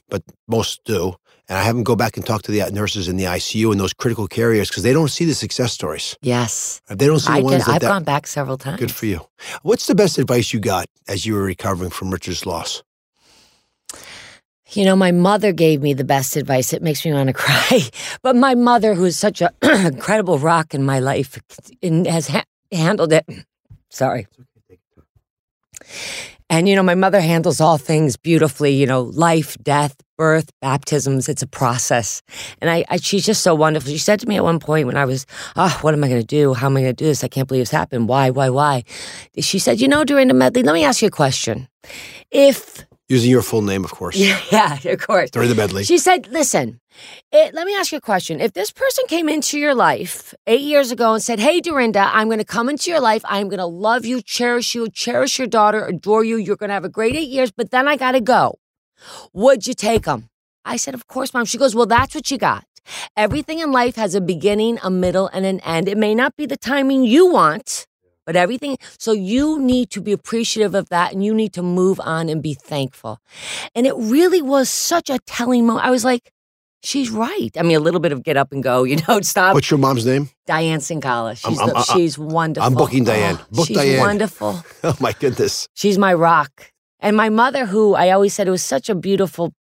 but 0.08 0.22
most 0.49 0.82
do. 0.84 1.14
And 1.50 1.59
I 1.59 1.62
have 1.64 1.75
them 1.75 1.83
go 1.83 1.97
back 1.97 2.16
and 2.16 2.25
talk 2.25 2.42
to 2.42 2.52
the 2.52 2.71
nurses 2.71 3.09
in 3.09 3.16
the 3.16 3.25
ICU 3.25 3.73
and 3.73 3.80
those 3.80 3.92
critical 3.92 4.28
care 4.28 4.50
areas 4.50 4.69
because 4.69 4.85
they 4.85 4.92
don't 4.92 5.09
see 5.09 5.25
the 5.25 5.35
success 5.35 5.73
stories. 5.73 6.16
Yes. 6.23 6.80
They 6.88 7.09
don't 7.09 7.19
see 7.19 7.33
the 7.33 7.38
I 7.38 7.42
ones 7.42 7.66
that, 7.66 7.75
I've 7.75 7.80
that 7.80 7.88
gone 7.88 8.04
back 8.04 8.28
several 8.28 8.57
times. 8.57 8.78
Good 8.78 8.92
for 8.92 9.07
you. 9.07 9.23
What's 9.62 9.88
the 9.88 9.97
best 9.97 10.16
advice 10.16 10.52
you 10.52 10.61
got 10.61 10.87
as 11.09 11.26
you 11.26 11.35
were 11.35 11.42
recovering 11.42 11.90
from 11.90 12.12
Richard's 12.12 12.47
loss? 12.47 12.85
You 14.69 14.85
know, 14.85 14.95
my 14.95 15.11
mother 15.11 15.50
gave 15.50 15.83
me 15.83 15.92
the 15.92 16.04
best 16.04 16.37
advice. 16.37 16.73
It 16.73 16.83
makes 16.83 17.04
me 17.04 17.12
want 17.12 17.26
to 17.26 17.33
cry. 17.35 17.80
But 18.23 18.37
my 18.37 18.54
mother, 18.54 18.95
who 18.95 19.04
is 19.04 19.19
such 19.19 19.42
an 19.42 19.50
incredible 19.62 20.38
rock 20.38 20.73
in 20.73 20.85
my 20.85 21.00
life, 21.00 21.37
and 21.83 22.07
has 22.07 22.28
ha- 22.28 22.45
handled 22.71 23.12
it. 23.12 23.26
Sorry. 23.90 24.28
And, 26.50 26.69
you 26.69 26.75
know, 26.76 26.83
my 26.83 26.97
mother 26.97 27.21
handles 27.21 27.61
all 27.61 27.78
things 27.78 28.16
beautifully, 28.16 28.73
you 28.73 28.85
know, 28.85 29.02
life, 29.02 29.57
death, 29.62 29.95
birth, 30.19 30.50
baptisms. 30.61 31.28
It's 31.28 31.42
a 31.42 31.47
process. 31.47 32.23
And 32.61 32.69
I, 32.69 32.85
I 32.90 32.97
she's 32.97 33.25
just 33.25 33.42
so 33.42 33.54
wonderful. 33.54 33.90
She 33.90 33.99
said 33.99 34.19
to 34.21 34.26
me 34.26 34.37
at 34.37 34.42
one 34.42 34.59
point 34.59 34.87
when 34.87 34.97
I 34.97 35.04
was, 35.04 35.26
oh, 35.54 35.78
what 35.80 35.95
am 35.95 36.02
I 36.02 36.09
going 36.09 36.21
to 36.21 36.26
do? 36.26 36.52
How 36.52 36.66
am 36.66 36.76
I 36.76 36.80
going 36.80 36.95
to 36.95 37.04
do 37.04 37.07
this? 37.07 37.23
I 37.23 37.28
can't 37.28 37.47
believe 37.47 37.62
it's 37.62 37.71
happened. 37.71 38.09
Why, 38.09 38.30
why, 38.30 38.50
why? 38.50 38.83
She 39.38 39.61
said, 39.61 39.80
you 39.80 39.88
know, 39.88 40.04
Dorinda 40.04 40.35
Medley, 40.35 40.64
let 40.64 40.75
me 40.75 40.85
ask 40.85 41.00
you 41.00 41.09
a 41.09 41.12
question. 41.12 41.69
If 42.33 42.85
Using 43.11 43.29
your 43.29 43.43
full 43.43 43.62
name, 43.62 43.85
of 43.85 43.90
course. 43.90 44.17
yeah, 44.17 44.38
yeah, 44.52 44.93
of 44.93 45.00
course. 45.00 45.33
Dorinda 45.33 45.57
Medley. 45.57 45.83
She 45.83 45.99
said, 45.99 46.29
listen, 46.29 46.81
it, 47.33 47.52
let 47.55 47.67
me 47.67 47.75
ask 47.75 47.90
you 47.90 47.99
a 47.99 48.00
question. 48.00 48.40
If 48.40 48.52
this 48.52 48.71
person 48.71 49.05
came 49.09 49.29
into 49.29 49.59
your 49.59 49.75
life 49.75 50.33
eight 50.47 50.61
years 50.61 50.93
ago 50.93 51.14
and 51.14 51.23
said, 51.23 51.40
hey, 51.40 51.61
Dorinda, 51.61 52.09
I'm 52.12 52.29
going 52.29 52.38
to 52.38 52.45
come 52.45 52.69
into 52.69 52.88
your 52.88 53.00
life. 53.00 53.23
I'm 53.25 53.49
going 53.49 53.59
to 53.59 53.67
love 53.67 54.05
you, 54.05 54.23
cherish 54.23 54.76
you, 54.76 54.88
cherish 54.88 55.38
your 55.40 55.49
daughter, 55.49 55.85
adore 55.85 56.23
you. 56.23 56.37
You're 56.37 56.55
going 56.55 56.69
to 56.69 56.75
have 56.75 56.85
a 56.85 56.88
great 56.88 57.17
eight 57.17 57.29
years, 57.29 57.50
but 57.50 57.73
then 57.73 57.88
I 57.88 57.97
got 57.97 58.12
to 58.12 58.21
go. 58.21 58.61
Would 59.33 59.67
you 59.67 59.75
take 59.75 60.05
them? 60.05 60.29
I 60.64 60.76
said, 60.76 60.95
of 60.95 61.09
course, 61.09 61.35
mom. 61.35 61.47
She 61.47 61.59
goes, 61.59 61.75
well, 61.75 61.87
that's 61.87 62.14
what 62.14 62.31
you 62.31 62.38
got. 62.38 62.64
Everything 63.17 63.59
in 63.59 63.73
life 63.73 63.97
has 63.97 64.14
a 64.14 64.21
beginning, 64.21 64.79
a 64.85 64.90
middle, 64.90 65.29
and 65.33 65.45
an 65.45 65.59
end. 65.61 65.88
It 65.88 65.99
may 65.99 66.14
not 66.14 66.37
be 66.37 66.47
the 66.47 66.57
timing 66.57 67.02
you 67.05 67.26
want, 67.26 67.87
but 68.30 68.37
everything. 68.37 68.78
So 68.96 69.10
you 69.10 69.58
need 69.60 69.90
to 69.90 70.00
be 70.00 70.12
appreciative 70.12 70.76
of 70.76 70.88
that 70.90 71.12
and 71.12 71.25
you 71.25 71.34
need 71.34 71.52
to 71.54 71.62
move 71.64 71.99
on 71.99 72.28
and 72.28 72.40
be 72.40 72.54
thankful. 72.54 73.18
And 73.75 73.88
it 73.88 73.94
really 73.96 74.40
was 74.40 74.70
such 74.70 75.10
a 75.10 75.18
telling 75.26 75.66
moment. 75.66 75.84
I 75.84 75.90
was 75.90 76.04
like, 76.04 76.30
she's 76.84 77.10
right. 77.10 77.50
I 77.58 77.62
mean, 77.62 77.75
a 77.76 77.80
little 77.80 77.99
bit 77.99 78.12
of 78.12 78.22
get 78.22 78.37
up 78.37 78.52
and 78.52 78.62
go, 78.62 78.84
you 78.90 78.99
know, 79.08 79.20
stop. 79.22 79.54
What's 79.54 79.68
your 79.68 79.78
mom's 79.78 80.06
name? 80.06 80.30
Diane 80.46 80.78
Cinkala. 80.78 81.37
She's, 81.37 81.58
I'm- 81.58 81.68
the- 81.70 81.75
I'm- 81.75 81.84
she's 81.96 82.16
wonderful. 82.16 82.66
I'm 82.68 82.75
booking 82.75 83.02
Diane. 83.02 83.37
Book 83.50 83.66
she's 83.66 83.76
Diane. 83.76 83.99
wonderful. 84.06 84.62
Oh, 84.84 84.96
my 85.00 85.10
goodness. 85.12 85.68
She's 85.75 85.99
my 85.99 86.14
rock. 86.14 86.70
And 87.00 87.16
my 87.16 87.28
mother, 87.28 87.66
who 87.66 87.95
I 87.95 88.11
always 88.11 88.35
said 88.35 88.47
it 88.47 88.50
was 88.50 88.62
such 88.62 88.88
a 88.88 88.95
beautiful, 88.95 89.52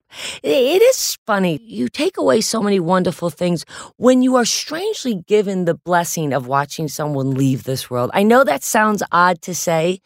it- 0.44 0.82
is 0.82 1.18
funny. 1.26 1.60
You 1.64 1.88
take 1.90 2.18
away 2.18 2.42
so 2.42 2.62
many 2.62 2.80
wonderful 2.80 3.30
things 3.30 3.66
when 3.98 4.22
you 4.22 4.36
are 4.36 4.46
strangely 4.46 5.16
given 5.28 5.66
the 5.66 5.76
blessing 5.76 6.34
of 6.34 6.48
watching 6.48 6.88
someone 6.88 7.32
leave 7.32 7.64
this 7.64 7.90
world. 7.90 8.12
I 8.14 8.24
know 8.24 8.44
that 8.44 8.64
sounds 8.64 9.04
odd 9.12 9.42
to 9.44 9.54
say, 9.56 10.02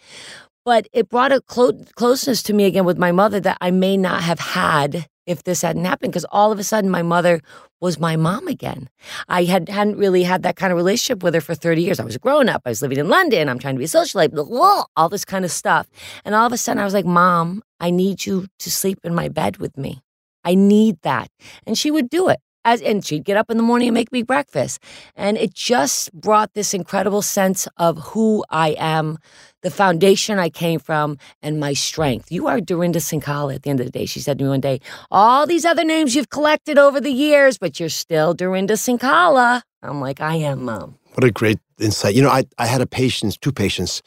but 0.65 0.87
it 0.93 1.09
brought 1.09 1.31
a 1.31 1.41
clo- 1.41 1.83
closeness 1.95 2.43
to 2.43 2.53
me 2.53 2.65
again 2.65 2.85
with 2.85 2.97
my 2.97 3.11
mother 3.11 3.39
that 3.39 3.57
I 3.61 3.71
may 3.71 3.97
not 3.97 4.23
have 4.23 4.39
had 4.39 5.07
if 5.25 5.43
this 5.43 5.61
hadn't 5.61 5.85
happened 5.85 6.11
because 6.11 6.25
all 6.31 6.51
of 6.51 6.59
a 6.59 6.63
sudden 6.63 6.89
my 6.89 7.01
mother 7.01 7.41
was 7.81 7.99
my 7.99 8.15
mom 8.15 8.47
again. 8.47 8.89
I 9.27 9.43
had 9.43 9.69
hadn't 9.69 9.97
really 9.97 10.23
had 10.23 10.43
that 10.43 10.55
kind 10.55 10.71
of 10.71 10.77
relationship 10.77 11.23
with 11.23 11.33
her 11.33 11.41
for 11.41 11.55
30 11.55 11.81
years. 11.81 11.99
I 11.99 12.05
was 12.05 12.15
a 12.15 12.19
grown 12.19 12.49
up. 12.49 12.61
I 12.65 12.69
was 12.69 12.81
living 12.81 12.97
in 12.97 13.09
London. 13.09 13.49
I'm 13.49 13.59
trying 13.59 13.75
to 13.75 13.79
be 13.79 13.85
a 13.85 13.87
socialite, 13.87 14.31
blah, 14.31 14.43
blah, 14.43 14.85
all 14.95 15.09
this 15.09 15.25
kind 15.25 15.45
of 15.45 15.51
stuff. 15.51 15.87
And 16.23 16.35
all 16.35 16.47
of 16.47 16.53
a 16.53 16.57
sudden 16.57 16.81
I 16.81 16.85
was 16.85 16.93
like, 16.93 17.05
"Mom, 17.05 17.61
I 17.79 17.89
need 17.89 18.25
you 18.25 18.47
to 18.59 18.71
sleep 18.71 18.99
in 19.03 19.13
my 19.13 19.29
bed 19.29 19.57
with 19.57 19.77
me. 19.77 20.01
I 20.43 20.55
need 20.55 20.97
that." 21.03 21.29
And 21.65 21.77
she 21.77 21.91
would 21.91 22.09
do 22.09 22.29
it. 22.29 22.39
As, 22.65 22.81
and 22.81 23.05
she'd 23.05 23.25
get 23.25 23.35
up 23.35 23.51
in 23.51 23.57
the 23.57 23.63
morning 23.63 23.89
and 23.89 23.93
make 23.93 24.13
me 24.13 24.23
breakfast. 24.23 24.79
And 25.15 25.37
it 25.37 25.53
just 25.53 26.13
brought 26.13 26.53
this 26.53 26.73
incredible 26.73 27.21
sense 27.21 27.67
of 27.75 27.97
who 27.99 28.45
I 28.49 28.69
am, 28.79 29.17
the 29.63 29.71
foundation 29.71 30.37
I 30.37 30.49
came 30.49 30.79
from, 30.79 31.17
and 31.41 31.59
my 31.59 31.73
strength. 31.73 32.31
You 32.31 32.47
are 32.47 32.61
Dorinda 32.61 32.99
Cinkala 32.99 33.55
at 33.55 33.63
the 33.63 33.69
end 33.69 33.79
of 33.79 33.85
the 33.85 33.91
day. 33.91 34.05
She 34.05 34.19
said 34.19 34.37
to 34.37 34.43
me 34.43 34.49
one 34.49 34.61
day, 34.61 34.79
All 35.09 35.47
these 35.47 35.65
other 35.65 35.83
names 35.83 36.15
you've 36.15 36.29
collected 36.29 36.77
over 36.77 37.01
the 37.01 37.11
years, 37.11 37.57
but 37.57 37.79
you're 37.79 37.89
still 37.89 38.33
Dorinda 38.33 38.73
Cinkala. 38.73 39.61
I'm 39.81 39.99
like, 39.99 40.21
I 40.21 40.35
am, 40.35 40.63
Mom. 40.65 40.97
What 41.15 41.23
a 41.23 41.31
great 41.31 41.59
insight. 41.79 42.15
You 42.15 42.21
know, 42.21 42.29
I, 42.29 42.43
I 42.57 42.67
had 42.67 42.81
a 42.81 42.85
patient, 42.85 43.39
two 43.41 43.51
patients 43.51 44.01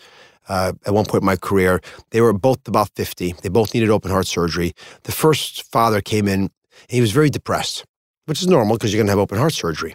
uh, 0.49 0.73
at 0.87 0.95
one 0.95 1.05
point 1.05 1.23
in 1.23 1.27
my 1.27 1.37
career. 1.37 1.81
They 2.11 2.21
were 2.21 2.33
both 2.33 2.67
about 2.69 2.91
50. 2.95 3.35
They 3.43 3.49
both 3.49 3.75
needed 3.75 3.91
open 3.91 4.11
heart 4.11 4.27
surgery. 4.27 4.73
The 5.03 5.13
first 5.13 5.65
father 5.71 6.01
came 6.01 6.29
in, 6.29 6.41
and 6.41 6.51
he 6.89 7.01
was 7.01 7.13
very 7.13 7.31
depressed, 7.31 7.85
which 8.27 8.41
is 8.43 8.49
normal 8.49 8.77
because 8.77 8.93
you're 8.93 8.99
going 8.99 9.07
to 9.07 9.13
have 9.13 9.19
open 9.19 9.39
heart 9.39 9.55
surgery. 9.55 9.95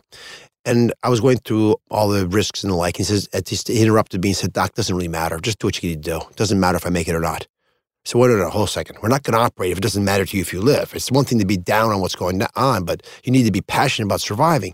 And 0.65 0.93
I 1.03 1.09
was 1.09 1.19
going 1.19 1.37
through 1.37 1.77
all 1.89 2.07
the 2.07 2.27
risks 2.27 2.63
and 2.63 2.71
the 2.71 2.75
like. 2.75 2.97
He 2.97 3.03
says, 3.03 3.27
at 3.33 3.49
he 3.49 3.81
interrupted 3.81 4.21
me 4.23 4.29
and 4.29 4.37
said, 4.37 4.53
Doc, 4.53 4.73
doesn't 4.75 4.95
really 4.95 5.07
matter. 5.07 5.39
Just 5.39 5.59
do 5.59 5.67
what 5.67 5.81
you 5.81 5.89
need 5.89 6.03
to 6.03 6.11
do. 6.11 6.17
It 6.17 6.35
doesn't 6.35 6.59
matter 6.59 6.75
if 6.75 6.85
I 6.85 6.89
make 6.89 7.07
it 7.07 7.15
or 7.15 7.19
not. 7.19 7.47
So 8.03 8.17
wait 8.17 8.31
a 8.31 8.49
whole 8.49 8.67
second. 8.67 8.97
We're 9.01 9.09
not 9.09 9.23
going 9.23 9.33
to 9.33 9.43
operate 9.43 9.71
if 9.71 9.77
it 9.77 9.81
doesn't 9.81 10.03
matter 10.03 10.25
to 10.25 10.37
you 10.37 10.41
if 10.41 10.51
you 10.51 10.61
live. 10.61 10.91
It's 10.95 11.11
one 11.11 11.25
thing 11.25 11.39
to 11.39 11.45
be 11.45 11.57
down 11.57 11.91
on 11.91 12.01
what's 12.01 12.15
going 12.15 12.41
on, 12.55 12.83
but 12.83 13.05
you 13.23 13.31
need 13.31 13.43
to 13.43 13.51
be 13.51 13.61
passionate 13.61 14.07
about 14.07 14.21
surviving. 14.21 14.73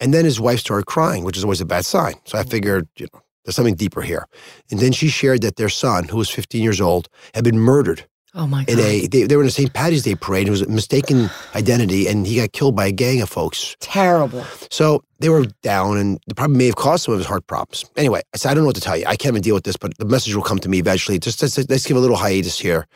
And 0.00 0.14
then 0.14 0.24
his 0.24 0.40
wife 0.40 0.60
started 0.60 0.86
crying, 0.86 1.24
which 1.24 1.36
is 1.36 1.44
always 1.44 1.60
a 1.60 1.66
bad 1.66 1.84
sign. 1.84 2.14
So 2.24 2.38
I 2.38 2.44
figured, 2.44 2.88
you 2.96 3.08
know, 3.12 3.20
there's 3.44 3.56
something 3.56 3.74
deeper 3.74 4.02
here. 4.02 4.28
And 4.70 4.78
then 4.78 4.92
she 4.92 5.08
shared 5.08 5.42
that 5.42 5.56
their 5.56 5.68
son, 5.68 6.08
who 6.08 6.18
was 6.18 6.30
15 6.30 6.62
years 6.62 6.80
old, 6.80 7.08
had 7.34 7.42
been 7.42 7.58
murdered 7.58 8.06
Oh 8.34 8.46
my 8.46 8.60
in 8.66 8.76
God. 8.76 8.84
a. 8.84 9.06
They, 9.06 9.24
they 9.24 9.36
were 9.36 9.42
in 9.42 9.48
a 9.48 9.52
St. 9.52 9.72
Patty's 9.72 10.04
Day 10.04 10.14
parade. 10.14 10.48
It 10.48 10.50
was 10.50 10.62
a 10.62 10.68
mistaken 10.68 11.28
identity, 11.54 12.06
and 12.08 12.26
he 12.26 12.36
got 12.36 12.52
killed 12.52 12.74
by 12.74 12.86
a 12.86 12.92
gang 12.92 13.20
of 13.20 13.28
folks. 13.28 13.76
Terrible. 13.80 14.44
So 14.70 15.04
they 15.18 15.28
were 15.28 15.44
down, 15.62 15.98
and 15.98 16.18
the 16.26 16.34
problem 16.34 16.56
may 16.56 16.66
have 16.66 16.76
caused 16.76 17.04
some 17.04 17.12
of 17.12 17.20
his 17.20 17.26
heart 17.26 17.46
problems. 17.46 17.84
Anyway, 17.96 18.22
I 18.32 18.36
said, 18.38 18.50
I 18.50 18.54
don't 18.54 18.62
know 18.62 18.68
what 18.68 18.76
to 18.76 18.80
tell 18.80 18.96
you. 18.96 19.04
I 19.06 19.16
can't 19.16 19.34
even 19.34 19.42
deal 19.42 19.54
with 19.54 19.64
this, 19.64 19.76
but 19.76 19.96
the 19.98 20.06
message 20.06 20.34
will 20.34 20.42
come 20.42 20.58
to 20.60 20.68
me 20.68 20.78
eventually. 20.78 21.18
Just 21.18 21.42
let's, 21.42 21.58
let's 21.68 21.86
give 21.86 21.96
a 21.96 22.00
little 22.00 22.16
hiatus 22.16 22.58
here. 22.58 22.86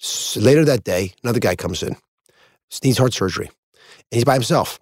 S- 0.00 0.36
later 0.36 0.64
that 0.64 0.82
day, 0.82 1.12
another 1.22 1.40
guy 1.40 1.54
comes 1.54 1.82
in, 1.82 1.96
needs 2.82 2.98
heart 2.98 3.14
surgery, 3.14 3.46
and 3.46 4.04
he's 4.10 4.24
by 4.24 4.34
himself. 4.34 4.80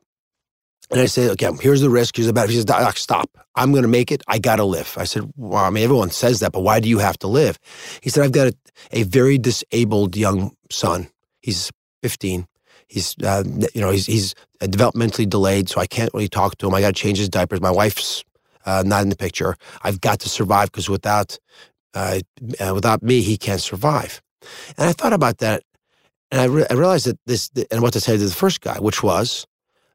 And 0.93 1.03
I 1.03 1.07
said, 1.07 1.31
okay, 1.33 1.51
here's 1.63 1.83
the 1.83 1.91
risk. 1.91 2.17
Here's 2.17 2.27
the 2.29 2.35
benefit. 2.35 2.53
He 2.53 2.59
says, 2.59 2.67
Doc, 2.67 2.99
stop. 2.99 3.31
I'm 3.57 3.73
going 3.73 3.85
to 3.85 3.89
make 3.89 4.13
it. 4.13 4.25
I 4.29 4.41
got 4.41 4.57
to 4.57 4.65
live. 4.65 4.97
I 4.99 5.05
said, 5.05 5.33
well, 5.37 5.65
I 5.65 5.71
mean, 5.71 5.85
everyone 5.85 6.11
says 6.11 6.41
that, 6.41 6.53
but 6.53 6.63
why 6.63 6.81
do 6.81 6.91
you 6.91 6.99
have 6.99 7.19
to 7.21 7.29
live? 7.29 7.61
He 8.03 8.11
said, 8.11 8.25
I've 8.25 8.33
got 8.33 8.49
a, 8.49 8.55
a 8.93 9.05
very 9.05 9.39
disabled 9.39 10.17
young 10.17 10.57
son. 10.73 11.09
He's 11.43 11.73
15. 12.03 12.49
He's, 12.89 13.17
uh, 13.25 13.45
you 13.75 13.83
know, 13.83 13.91
he's, 13.93 14.07
he's 14.07 14.35
developmentally 14.63 15.31
delayed, 15.31 15.71
so 15.71 15.81
I 15.81 15.87
can't 15.87 16.11
really 16.15 16.29
talk 16.29 16.59
to 16.59 16.69
him. 16.69 16.75
I 16.75 16.83
got 16.83 16.89
to 16.97 17.01
change 17.01 17.19
his 17.21 17.31
diapers. 17.31 17.63
My 17.63 17.71
wife's 17.73 18.25
uh, 18.67 18.83
not 18.87 19.05
in 19.05 19.11
the 19.11 19.17
picture. 19.17 19.57
I've 19.85 20.03
got 20.03 20.21
to 20.23 20.31
survive 20.31 20.73
because 20.73 20.91
without, 20.91 21.39
uh, 21.95 22.21
uh, 22.61 22.73
without 22.75 23.03
me, 23.03 23.23
he 23.23 23.39
can't 23.39 23.63
survive. 23.63 24.23
And 24.79 24.89
I 24.89 24.93
thought 24.93 25.15
about 25.15 25.39
that, 25.39 25.65
and 26.33 26.41
I, 26.41 26.45
re- 26.47 26.67
I 26.71 26.75
realized 26.75 27.07
that 27.07 27.19
this, 27.27 27.51
and 27.71 27.83
what 27.83 27.95
to 27.95 28.01
say 28.01 28.17
to 28.19 28.25
the 28.25 28.33
first 28.35 28.61
guy, 28.63 28.79
which 28.81 29.03
was, 29.03 29.47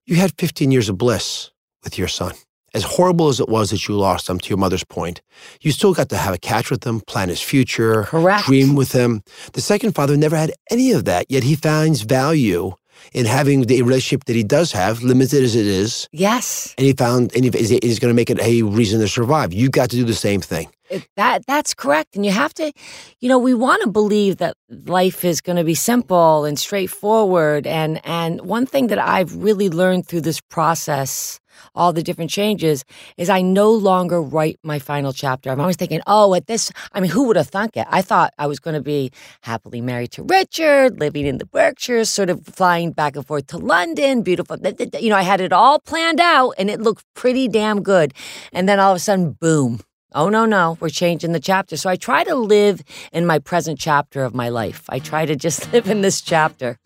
you 0.07 0.15
had 0.15 0.33
15 0.39 0.71
years 0.71 0.89
of 0.89 0.97
bliss 0.97 1.51
with 1.83 1.97
your 1.97 2.07
son. 2.07 2.33
As 2.73 2.83
horrible 2.83 3.29
as 3.29 3.39
it 3.39 3.49
was 3.49 3.69
that 3.71 3.87
you 3.87 3.95
lost 3.95 4.29
him, 4.29 4.39
to 4.39 4.49
your 4.49 4.57
mother's 4.57 4.83
point, 4.83 5.21
you 5.61 5.71
still 5.71 5.93
got 5.93 6.09
to 6.09 6.17
have 6.17 6.33
a 6.33 6.37
catch 6.37 6.69
with 6.69 6.83
him, 6.85 6.99
plan 7.01 7.29
his 7.29 7.41
future, 7.41 8.03
Correct. 8.03 8.45
dream 8.45 8.75
with 8.75 8.91
him. 8.91 9.21
The 9.53 9.61
second 9.61 9.93
father 9.95 10.15
never 10.17 10.35
had 10.35 10.51
any 10.69 10.91
of 10.91 11.05
that, 11.05 11.25
yet 11.29 11.43
he 11.43 11.55
finds 11.55 12.01
value 12.01 12.73
in 13.13 13.25
having 13.25 13.61
the 13.63 13.81
relationship 13.83 14.25
that 14.25 14.35
he 14.35 14.43
does 14.43 14.71
have, 14.73 15.01
limited 15.01 15.43
as 15.43 15.55
it 15.55 15.65
is, 15.65 16.07
Yes. 16.11 16.73
and 16.77 16.85
he 16.85 16.93
found, 16.93 17.33
and 17.35 17.45
he- 17.45 17.51
he's, 17.57 17.69
he's 17.69 17.99
going 17.99 18.11
to 18.11 18.15
make 18.15 18.29
it 18.29 18.39
a 18.41 18.63
reason 18.63 18.99
to 18.99 19.07
survive. 19.07 19.53
You 19.53 19.69
got 19.69 19.89
to 19.91 19.95
do 19.95 20.03
the 20.03 20.13
same 20.15 20.41
thing. 20.41 20.67
That 21.15 21.45
that's 21.45 21.73
correct 21.73 22.15
and 22.15 22.25
you 22.25 22.31
have 22.31 22.53
to 22.55 22.71
you 23.19 23.29
know 23.29 23.37
we 23.39 23.53
want 23.53 23.81
to 23.83 23.89
believe 23.89 24.37
that 24.37 24.55
life 24.69 25.25
is 25.25 25.41
going 25.41 25.57
to 25.57 25.63
be 25.63 25.75
simple 25.75 26.45
and 26.45 26.57
straightforward 26.57 27.67
and 27.67 27.99
and 28.05 28.41
one 28.41 28.65
thing 28.65 28.87
that 28.87 28.99
I've 28.99 29.35
really 29.35 29.69
learned 29.69 30.07
through 30.07 30.21
this 30.21 30.41
process 30.41 31.39
all 31.75 31.93
the 31.93 32.03
different 32.03 32.31
changes 32.31 32.83
is 33.17 33.29
I 33.29 33.41
no 33.41 33.71
longer 33.71 34.21
write 34.21 34.57
my 34.63 34.79
final 34.79 35.13
chapter. 35.13 35.49
I'm 35.49 35.59
always 35.59 35.75
thinking, 35.75 36.01
oh, 36.07 36.33
at 36.33 36.47
this, 36.47 36.71
I 36.93 36.99
mean, 36.99 37.11
who 37.11 37.23
would 37.27 37.35
have 37.35 37.47
thunk 37.47 37.77
it? 37.77 37.87
I 37.89 38.01
thought 38.01 38.33
I 38.37 38.47
was 38.47 38.59
going 38.59 38.75
to 38.75 38.81
be 38.81 39.11
happily 39.41 39.81
married 39.81 40.11
to 40.11 40.23
Richard, 40.23 40.99
living 40.99 41.25
in 41.25 41.37
the 41.37 41.45
Berkshires, 41.45 42.09
sort 42.09 42.29
of 42.29 42.45
flying 42.45 42.91
back 42.91 43.15
and 43.15 43.25
forth 43.25 43.47
to 43.47 43.57
London, 43.57 44.21
beautiful. 44.21 44.57
You 44.99 45.09
know, 45.09 45.15
I 45.15 45.23
had 45.23 45.41
it 45.41 45.53
all 45.53 45.79
planned 45.79 46.19
out 46.19 46.53
and 46.57 46.69
it 46.69 46.81
looked 46.81 47.03
pretty 47.15 47.47
damn 47.47 47.81
good. 47.81 48.13
And 48.53 48.67
then 48.67 48.79
all 48.79 48.91
of 48.91 48.97
a 48.97 48.99
sudden, 48.99 49.31
boom. 49.31 49.81
Oh, 50.13 50.29
no, 50.29 50.45
no, 50.45 50.77
we're 50.79 50.89
changing 50.89 51.33
the 51.33 51.39
chapter. 51.39 51.75
So 51.75 51.89
I 51.89 51.97
try 51.97 52.23
to 52.23 52.35
live 52.35 52.81
in 53.11 53.25
my 53.25 53.39
present 53.39 53.77
chapter 53.77 54.23
of 54.23 54.33
my 54.33 54.49
life. 54.49 54.85
I 54.89 54.99
try 54.99 55.25
to 55.25 55.35
just 55.35 55.71
live 55.73 55.89
in 55.89 56.01
this 56.01 56.21
chapter. 56.21 56.79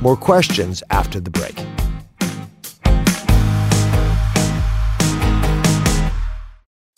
More 0.00 0.16
questions 0.16 0.82
after 0.90 1.20
the 1.20 1.30
break. 1.30 1.56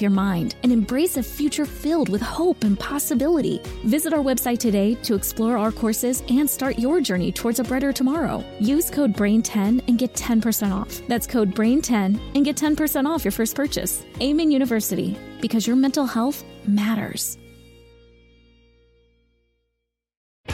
your 0.00 0.10
mind 0.10 0.56
and 0.62 0.72
embrace 0.72 1.16
a 1.16 1.22
future 1.22 1.64
filled 1.64 2.08
with 2.08 2.22
hope 2.22 2.64
and 2.64 2.78
possibility. 2.78 3.60
Visit 3.84 4.12
our 4.12 4.22
website 4.22 4.58
today 4.58 4.94
to 4.96 5.14
explore 5.14 5.56
our 5.56 5.72
courses 5.72 6.22
and 6.28 6.48
start 6.48 6.78
your 6.78 7.00
journey 7.00 7.30
towards 7.30 7.60
a 7.60 7.64
brighter 7.64 7.92
tomorrow. 7.92 8.44
Use 8.60 8.90
code 8.90 9.14
BRAIN10 9.14 9.82
and 9.88 9.98
get 9.98 10.14
10% 10.14 10.72
off. 10.72 11.00
That's 11.08 11.26
code 11.26 11.54
BRAIN10 11.54 12.34
and 12.34 12.44
get 12.44 12.56
10% 12.56 13.06
off 13.06 13.24
your 13.24 13.32
first 13.32 13.54
purchase. 13.54 14.04
Amen 14.20 14.50
University, 14.50 15.18
because 15.40 15.66
your 15.66 15.76
mental 15.76 16.06
health 16.06 16.44
matters. 16.66 17.38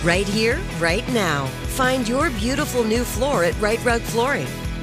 Right 0.02 0.28
here, 0.28 0.60
right 0.78 1.06
now. 1.14 1.46
Find 1.76 2.06
your 2.06 2.28
beautiful 2.30 2.84
new 2.84 3.04
floor 3.04 3.44
at 3.44 3.58
Rite 3.58 3.82
Rug 3.84 4.02
Flooring. 4.02 4.46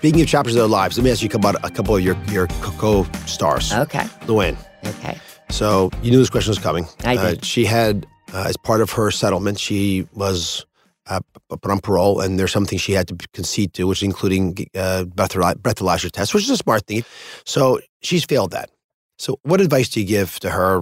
Speaking 0.00 0.22
of 0.22 0.28
chapters 0.28 0.54
of 0.54 0.60
their 0.60 0.66
lives, 0.66 0.96
let 0.96 1.04
me 1.04 1.10
ask 1.10 1.22
you 1.22 1.28
about 1.34 1.56
a 1.62 1.68
couple 1.68 1.94
of 1.94 2.02
your, 2.02 2.16
your 2.30 2.46
co-stars. 2.62 3.70
Okay. 3.70 4.04
Luann. 4.26 4.56
Okay. 4.86 5.18
So 5.50 5.90
you 6.02 6.10
knew 6.10 6.16
this 6.16 6.30
question 6.30 6.50
was 6.50 6.58
coming. 6.58 6.86
I 7.04 7.16
Uh, 7.18 7.30
did. 7.32 7.44
she 7.44 7.66
had, 7.66 8.06
uh, 8.32 8.44
as 8.48 8.56
part 8.56 8.80
of 8.80 8.90
her 8.92 9.10
settlement, 9.10 9.58
she 9.60 10.08
was 10.14 10.64
uh, 11.06 11.20
put 11.50 11.70
on 11.70 11.80
parole, 11.80 12.18
and 12.20 12.38
there's 12.38 12.50
something 12.50 12.78
she 12.78 12.92
had 12.92 13.08
to 13.08 13.16
concede 13.34 13.74
to, 13.74 13.84
which 13.86 13.98
is 13.98 14.04
including 14.04 14.56
uh, 14.74 15.04
breathaly- 15.04 15.56
breathalyzer 15.56 16.10
test, 16.10 16.32
which 16.32 16.44
is 16.44 16.50
a 16.50 16.56
smart 16.56 16.86
thing. 16.86 17.04
So 17.44 17.78
she's 18.00 18.24
failed 18.24 18.52
that. 18.52 18.70
So 19.18 19.38
what 19.42 19.60
advice 19.60 19.90
do 19.90 20.00
you 20.00 20.06
give 20.06 20.40
to 20.40 20.48
her? 20.48 20.80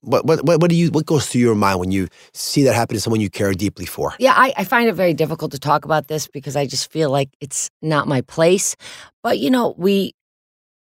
What 0.00 0.24
what 0.24 0.44
what, 0.44 0.70
do 0.70 0.76
you 0.76 0.90
what 0.90 1.06
goes 1.06 1.26
through 1.26 1.40
your 1.40 1.54
mind 1.54 1.80
when 1.80 1.90
you 1.90 2.08
see 2.32 2.62
that 2.64 2.74
happen 2.74 2.94
to 2.94 3.00
someone 3.00 3.20
you 3.20 3.30
care 3.30 3.52
deeply 3.52 3.86
for? 3.86 4.14
Yeah, 4.18 4.34
I, 4.36 4.52
I 4.56 4.64
find 4.64 4.88
it 4.88 4.94
very 4.94 5.14
difficult 5.14 5.52
to 5.52 5.58
talk 5.58 5.84
about 5.84 6.08
this 6.08 6.26
because 6.28 6.56
I 6.56 6.66
just 6.66 6.90
feel 6.90 7.10
like 7.10 7.30
it's 7.40 7.70
not 7.82 8.08
my 8.08 8.20
place. 8.22 8.76
But 9.22 9.38
you 9.38 9.50
know, 9.50 9.74
we, 9.76 10.14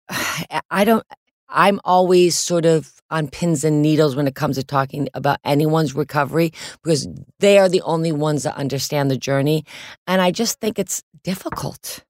I 0.70 0.84
don't, 0.84 1.04
I'm 1.48 1.80
always 1.84 2.36
sort 2.36 2.66
of 2.66 3.00
on 3.10 3.28
pins 3.28 3.64
and 3.64 3.80
needles 3.80 4.16
when 4.16 4.26
it 4.26 4.34
comes 4.34 4.56
to 4.56 4.64
talking 4.64 5.08
about 5.14 5.38
anyone's 5.44 5.94
recovery 5.94 6.52
because 6.82 7.06
they 7.38 7.58
are 7.58 7.68
the 7.68 7.82
only 7.82 8.12
ones 8.12 8.42
that 8.42 8.56
understand 8.56 9.10
the 9.10 9.16
journey. 9.16 9.64
And 10.06 10.20
I 10.20 10.30
just 10.30 10.58
think 10.60 10.78
it's 10.78 11.02
difficult. 11.22 12.04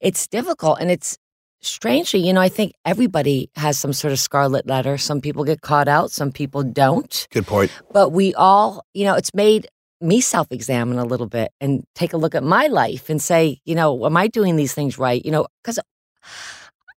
It's 0.00 0.26
difficult. 0.28 0.78
And 0.80 0.90
it's 0.90 1.18
strangely, 1.66 2.20
you 2.20 2.32
know, 2.32 2.40
I 2.40 2.48
think 2.48 2.74
everybody 2.84 3.50
has 3.56 3.78
some 3.78 3.92
sort 3.92 4.12
of 4.12 4.20
scarlet 4.20 4.66
letter. 4.66 4.98
Some 4.98 5.20
people 5.20 5.44
get 5.44 5.60
caught 5.60 5.88
out, 5.88 6.10
some 6.10 6.32
people 6.32 6.62
don't 6.62 7.26
Good 7.30 7.46
point. 7.46 7.70
but 7.92 8.10
we 8.10 8.34
all, 8.34 8.84
you 8.94 9.04
know, 9.04 9.14
it's 9.14 9.34
made 9.34 9.66
me 10.00 10.20
self 10.20 10.50
examine 10.50 10.98
a 10.98 11.04
little 11.04 11.28
bit 11.28 11.52
and 11.60 11.84
take 11.94 12.12
a 12.12 12.16
look 12.16 12.34
at 12.34 12.42
my 12.42 12.66
life 12.66 13.08
and 13.08 13.22
say, 13.22 13.60
you 13.64 13.74
know, 13.74 14.04
am 14.04 14.16
I 14.16 14.26
doing 14.28 14.56
these 14.56 14.74
things 14.74 14.98
right? 14.98 15.24
You 15.24 15.30
know, 15.30 15.46
because 15.62 15.78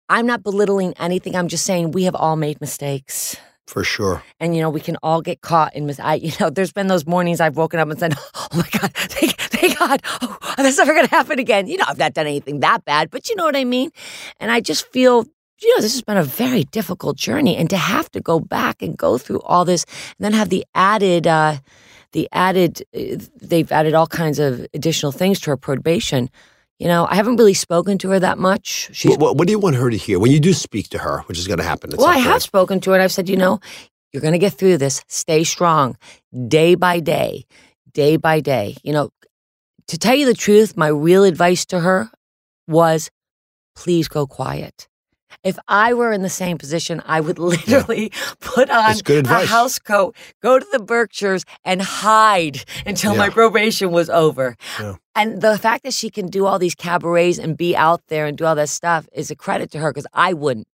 I'm 0.08 0.26
not 0.26 0.42
belittling 0.42 0.94
anything. 0.98 1.34
I'm 1.34 1.48
just 1.48 1.64
saying 1.64 1.92
we 1.92 2.04
have 2.04 2.14
all 2.14 2.36
made 2.36 2.60
mistakes. 2.60 3.36
For 3.66 3.82
sure. 3.82 4.22
And, 4.40 4.54
you 4.54 4.60
know, 4.60 4.68
we 4.68 4.80
can 4.80 4.96
all 5.02 5.22
get 5.22 5.40
caught 5.40 5.74
in 5.74 5.86
mis- 5.86 5.98
I, 5.98 6.14
you 6.16 6.32
know, 6.38 6.50
there's 6.50 6.72
been 6.72 6.86
those 6.86 7.06
mornings 7.06 7.40
I've 7.40 7.56
woken 7.56 7.80
up 7.80 7.88
and 7.88 7.98
said, 7.98 8.14
oh 8.34 8.48
my 8.54 8.68
God, 8.78 8.92
thank, 8.94 9.33
God. 9.78 10.02
Oh, 10.22 10.38
that's 10.56 10.78
never 10.78 10.94
going 10.94 11.06
to 11.06 11.14
happen 11.14 11.38
again. 11.38 11.66
You 11.66 11.78
know, 11.78 11.84
I've 11.88 11.98
not 11.98 12.14
done 12.14 12.26
anything 12.26 12.60
that 12.60 12.84
bad, 12.84 13.10
but 13.10 13.28
you 13.28 13.36
know 13.36 13.44
what 13.44 13.56
I 13.56 13.64
mean? 13.64 13.90
And 14.40 14.50
I 14.50 14.60
just 14.60 14.86
feel, 14.92 15.24
you 15.62 15.76
know, 15.76 15.82
this 15.82 15.92
has 15.92 16.02
been 16.02 16.16
a 16.16 16.24
very 16.24 16.64
difficult 16.64 17.16
journey. 17.16 17.56
And 17.56 17.70
to 17.70 17.76
have 17.76 18.10
to 18.12 18.20
go 18.20 18.40
back 18.40 18.82
and 18.82 18.96
go 18.96 19.18
through 19.18 19.40
all 19.42 19.64
this 19.64 19.84
and 20.18 20.24
then 20.24 20.32
have 20.32 20.48
the 20.48 20.64
added, 20.74 21.26
uh, 21.26 21.56
the 22.12 22.28
added, 22.32 22.82
uh, 22.94 23.16
they've 23.40 23.70
added 23.72 23.94
all 23.94 24.06
kinds 24.06 24.38
of 24.38 24.66
additional 24.74 25.12
things 25.12 25.40
to 25.40 25.50
her 25.50 25.56
probation. 25.56 26.30
You 26.78 26.88
know, 26.88 27.06
I 27.08 27.14
haven't 27.14 27.36
really 27.36 27.54
spoken 27.54 27.98
to 27.98 28.10
her 28.10 28.18
that 28.20 28.36
much. 28.36 28.90
She's 28.92 29.16
What, 29.16 29.36
what, 29.36 29.46
do 29.46 29.52
you 29.52 29.60
want 29.60 29.76
her 29.76 29.90
to 29.90 29.96
hear 29.96 30.18
when 30.18 30.32
you 30.32 30.40
do 30.40 30.52
speak 30.52 30.88
to 30.90 30.98
her, 30.98 31.20
which 31.26 31.38
is 31.38 31.46
going 31.46 31.58
to 31.58 31.64
happen? 31.64 31.90
Well, 31.96 32.06
I 32.06 32.18
have 32.18 32.42
spoken 32.42 32.80
to 32.80 32.90
her 32.90 32.96
and 32.96 33.02
I've 33.02 33.12
said, 33.12 33.28
you 33.28 33.36
know, 33.36 33.60
You're 34.12 34.20
going 34.20 34.32
to 34.32 34.38
get 34.38 34.52
through 34.54 34.78
this. 34.78 35.02
Stay 35.08 35.42
strong 35.44 35.96
day 36.48 36.74
by 36.76 37.00
day, 37.00 37.46
day 37.92 38.16
by 38.16 38.40
day. 38.40 38.76
You 38.84 38.92
know, 38.92 39.10
to 39.88 39.98
tell 39.98 40.14
you 40.14 40.26
the 40.26 40.34
truth, 40.34 40.76
my 40.76 40.88
real 40.88 41.24
advice 41.24 41.64
to 41.66 41.80
her 41.80 42.10
was 42.66 43.10
please 43.74 44.08
go 44.08 44.26
quiet. 44.26 44.88
If 45.42 45.58
I 45.68 45.92
were 45.92 46.12
in 46.12 46.22
the 46.22 46.30
same 46.30 46.56
position, 46.56 47.02
I 47.04 47.20
would 47.20 47.38
literally 47.54 48.10
put 48.40 48.70
on 48.70 48.94
a 49.06 49.46
house 49.46 49.78
coat, 49.78 50.16
go 50.42 50.58
to 50.58 50.66
the 50.72 50.78
Berkshires, 50.78 51.44
and 51.64 51.82
hide 51.82 52.64
until 52.86 53.14
my 53.14 53.28
probation 53.28 53.90
was 53.90 54.08
over. 54.08 54.56
Yeah. 54.80 54.96
And 55.16 55.42
the 55.42 55.58
fact 55.58 55.84
that 55.84 55.92
she 55.92 56.10
can 56.10 56.26
do 56.26 56.44
all 56.46 56.58
these 56.58 56.74
cabarets 56.74 57.38
and 57.38 57.56
be 57.56 57.76
out 57.76 58.02
there 58.08 58.26
and 58.26 58.36
do 58.36 58.46
all 58.46 58.56
that 58.56 58.68
stuff 58.68 59.06
is 59.12 59.30
a 59.30 59.36
credit 59.36 59.70
to 59.72 59.78
her 59.78 59.92
because 59.92 60.08
I 60.12 60.32
wouldn't. 60.32 60.66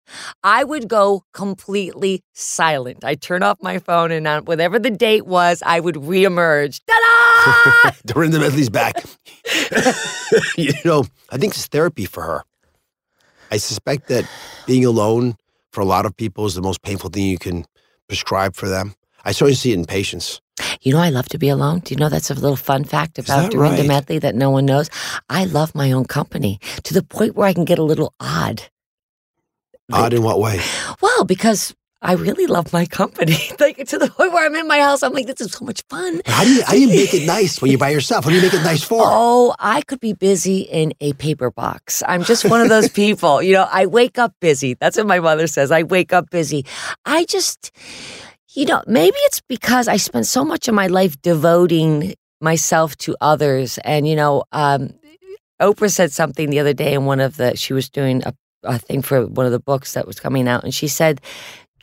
I 0.43 0.65
would 0.65 0.89
go 0.89 1.25
completely 1.35 2.23
silent. 2.33 3.05
I'd 3.05 3.21
turn 3.21 3.43
off 3.43 3.59
my 3.61 3.79
phone 3.79 4.11
and 4.13 4.27
on 4.27 4.45
whatever 4.47 4.79
the 4.79 4.91
date 4.91 5.27
was, 5.27 5.63
I 5.67 5.81
would 5.81 5.97
reemerge. 5.97 6.81
Ta-da! 7.45 7.91
Dorinda 8.07 8.39
Medley's 8.39 8.71
back. 8.71 9.05
you 10.57 10.73
know, 10.85 11.05
I 11.31 11.39
think 11.39 11.55
it's 11.55 11.67
therapy 11.67 12.05
for 12.05 12.23
her. 12.23 12.45
I 13.51 13.57
suspect 13.57 14.09
that 14.09 14.29
being 14.67 14.85
alone 14.85 15.37
for 15.73 15.81
a 15.81 15.85
lot 15.85 16.07
of 16.07 16.17
people 16.17 16.47
is 16.47 16.55
the 16.55 16.63
most 16.63 16.83
painful 16.83 17.11
thing 17.11 17.27
you 17.27 17.39
can 17.39 17.65
prescribe 18.09 18.55
for 18.55 18.69
them. 18.69 18.95
I 19.25 19.33
certainly 19.33 19.55
see 19.55 19.73
it 19.73 19.79
in 19.79 19.85
patients. 19.85 20.41
You 20.83 20.93
know, 20.93 21.01
I 21.01 21.11
love 21.11 21.29
to 21.31 21.39
be 21.39 21.49
alone. 21.49 21.81
Do 21.81 21.95
you 21.95 21.99
know 21.99 22.09
that's 22.09 22.31
a 22.31 22.35
little 22.35 22.57
fun 22.57 22.85
fact 22.85 23.19
about 23.19 23.51
Dorinda 23.51 23.79
right? 23.79 23.87
Medley 23.87 24.19
that 24.19 24.35
no 24.35 24.51
one 24.51 24.67
knows? 24.67 24.89
I 25.29 25.45
love 25.45 25.75
my 25.75 25.93
own 25.93 26.05
company 26.05 26.59
to 26.85 26.95
the 26.95 27.03
point 27.03 27.35
where 27.35 27.47
I 27.47 27.53
can 27.53 27.65
get 27.65 27.79
a 27.79 27.83
little 27.83 28.15
odd. 28.21 28.63
Odd 29.93 30.13
in 30.13 30.23
what 30.23 30.39
way? 30.39 30.61
Well, 31.01 31.25
because 31.25 31.75
I 32.03 32.15
really 32.15 32.47
love 32.47 32.73
my 32.73 32.87
company. 32.87 33.37
like 33.61 33.77
to 33.89 33.99
the 33.99 34.09
point 34.09 34.33
where 34.33 34.47
I'm 34.47 34.55
in 34.55 34.67
my 34.67 34.81
house, 34.81 35.03
I'm 35.03 35.13
like, 35.13 35.27
this 35.27 35.41
is 35.41 35.53
so 35.53 35.65
much 35.65 35.83
fun. 35.89 36.23
How 36.25 36.45
do 36.45 36.55
you 36.55 36.63
how 36.63 36.73
do 36.73 36.81
you 36.81 36.89
make 36.89 37.13
it 37.13 37.27
nice 37.27 37.61
when 37.61 37.71
you're 37.71 37.79
by 37.79 37.91
yourself? 37.91 38.25
What 38.25 38.31
do 38.31 38.37
you 38.37 38.43
make 38.43 38.55
it 38.55 38.63
nice 38.63 38.83
for? 38.83 39.03
Oh, 39.03 39.55
I 39.59 39.83
could 39.83 40.01
be 40.01 40.15
busy 40.15 40.61
in 40.61 40.95
a 41.01 41.13
paper 41.15 41.51
box. 41.51 42.03
I'm 42.09 42.25
just 42.25 42.49
one 42.49 42.63
of 42.63 42.69
those 42.71 42.89
people. 43.03 43.43
You 43.43 43.53
know, 43.55 43.69
I 43.71 43.87
wake 43.87 44.19
up 44.19 44.35
busy. 44.41 44.75
That's 44.75 44.97
what 44.97 45.07
my 45.07 45.21
mother 45.21 45.47
says. 45.47 45.71
I 45.71 45.83
wake 45.83 46.13
up 46.13 46.31
busy. 46.31 46.65
I 47.05 47.25
just, 47.27 47.71
you 48.55 48.65
know, 48.65 48.83
maybe 48.87 49.17
it's 49.25 49.43
because 49.43 49.87
I 49.87 49.99
spent 49.99 50.27
so 50.27 50.43
much 50.43 50.69
of 50.69 50.75
my 50.75 50.87
life 50.87 51.21
devoting 51.21 52.15
myself 52.41 52.97
to 52.99 53.15
others. 53.21 53.79
And, 53.85 54.09
you 54.09 54.17
know, 54.17 54.45
um, 54.53 54.95
Oprah 55.61 55.93
said 55.93 56.13
something 56.13 56.49
the 56.49 56.61
other 56.61 56.73
day 56.73 56.95
in 56.95 57.05
one 57.05 57.21
of 57.21 57.37
the, 57.37 57.57
she 57.57 57.75
was 57.75 57.91
doing 57.91 58.23
a, 58.25 58.33
a 58.65 58.79
thing 58.79 59.03
for 59.03 59.27
one 59.27 59.45
of 59.45 59.53
the 59.53 59.61
books 59.61 59.93
that 59.93 60.07
was 60.07 60.19
coming 60.19 60.49
out. 60.49 60.65
And 60.65 60.75
she 60.75 60.89
said, 60.89 61.21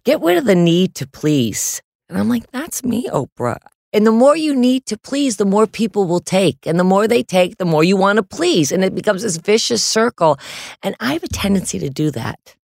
get 0.08 0.22
rid 0.22 0.38
of 0.38 0.46
the 0.46 0.56
need 0.56 0.96
to 0.96 1.06
please. 1.06 1.82
And 2.08 2.18
I'm 2.18 2.30
like, 2.30 2.50
that's 2.52 2.82
me, 2.82 3.10
Oprah. 3.10 3.58
And 3.92 4.08
the 4.08 4.12
more 4.12 4.38
you 4.38 4.56
need 4.56 4.86
to 4.86 4.98
please, 4.98 5.36
the 5.36 5.46
more 5.46 5.68
people 5.68 6.06
will 6.06 6.22
take. 6.22 6.66
And 6.66 6.80
the 6.80 6.86
more 6.86 7.10
they 7.10 7.24
take, 7.24 7.58
the 7.58 7.66
more 7.66 7.84
you 7.84 7.98
want 7.98 8.16
to 8.16 8.24
please. 8.24 8.72
And 8.72 8.86
it 8.86 8.96
becomes 8.96 9.24
this 9.24 9.36
vicious 9.36 9.84
circle. 9.84 10.40
And 10.82 10.96
I 11.02 11.12
have 11.12 11.24
a 11.24 11.28
tendency 11.28 11.78
to 11.80 11.90
do 11.90 12.10
that. 12.12 12.56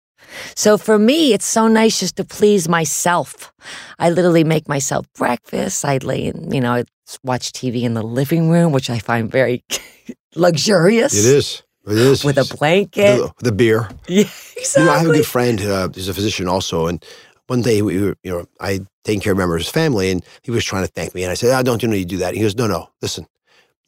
So 0.54 0.78
for 0.78 0.98
me, 1.00 1.32
it's 1.32 1.44
so 1.44 1.66
nice 1.66 1.98
just 1.98 2.14
to 2.16 2.24
please 2.24 2.68
myself. 2.68 3.52
I 3.98 4.10
literally 4.10 4.44
make 4.44 4.68
myself 4.68 5.06
breakfast. 5.12 5.84
I 5.84 5.98
lay 5.98 6.26
in, 6.26 6.52
you 6.52 6.60
know, 6.60 6.74
I 6.74 6.84
watch 7.24 7.50
TV 7.50 7.82
in 7.82 7.94
the 7.94 8.02
living 8.04 8.50
room, 8.50 8.70
which 8.72 8.88
I 8.88 9.00
find 9.00 9.30
very 9.30 9.64
luxurious. 10.36 11.12
It 11.12 11.34
is. 11.38 11.62
It 11.86 11.98
is. 11.98 12.24
With 12.24 12.38
a 12.38 12.56
blanket. 12.56 13.18
The, 13.18 13.32
the 13.42 13.52
beer. 13.52 13.88
Yeah, 14.08 14.30
You 14.78 14.84
know, 14.84 14.92
I 14.92 14.98
have 14.98 15.08
a 15.08 15.12
good 15.12 15.26
friend 15.26 15.60
uh, 15.60 15.88
who's 15.88 16.08
a 16.08 16.14
physician 16.14 16.46
also, 16.46 16.86
and 16.86 17.04
one 17.46 17.62
day 17.62 17.82
we 17.82 18.00
were, 18.00 18.16
you 18.22 18.30
know, 18.30 18.46
I 18.60 18.80
taking 19.04 19.20
care 19.20 19.32
of 19.32 19.38
members 19.38 19.62
of 19.62 19.66
his 19.66 19.72
family, 19.72 20.10
and 20.10 20.24
he 20.42 20.50
was 20.50 20.64
trying 20.64 20.86
to 20.86 20.92
thank 20.92 21.14
me, 21.14 21.22
and 21.22 21.30
I 21.30 21.34
said, 21.34 21.50
"I 21.50 21.62
don't 21.62 21.82
you 21.82 21.88
need 21.88 22.08
to 22.08 22.16
do 22.16 22.18
that." 22.18 22.34
He 22.34 22.40
goes, 22.40 22.56
"No, 22.56 22.66
no, 22.66 22.88
listen, 23.00 23.26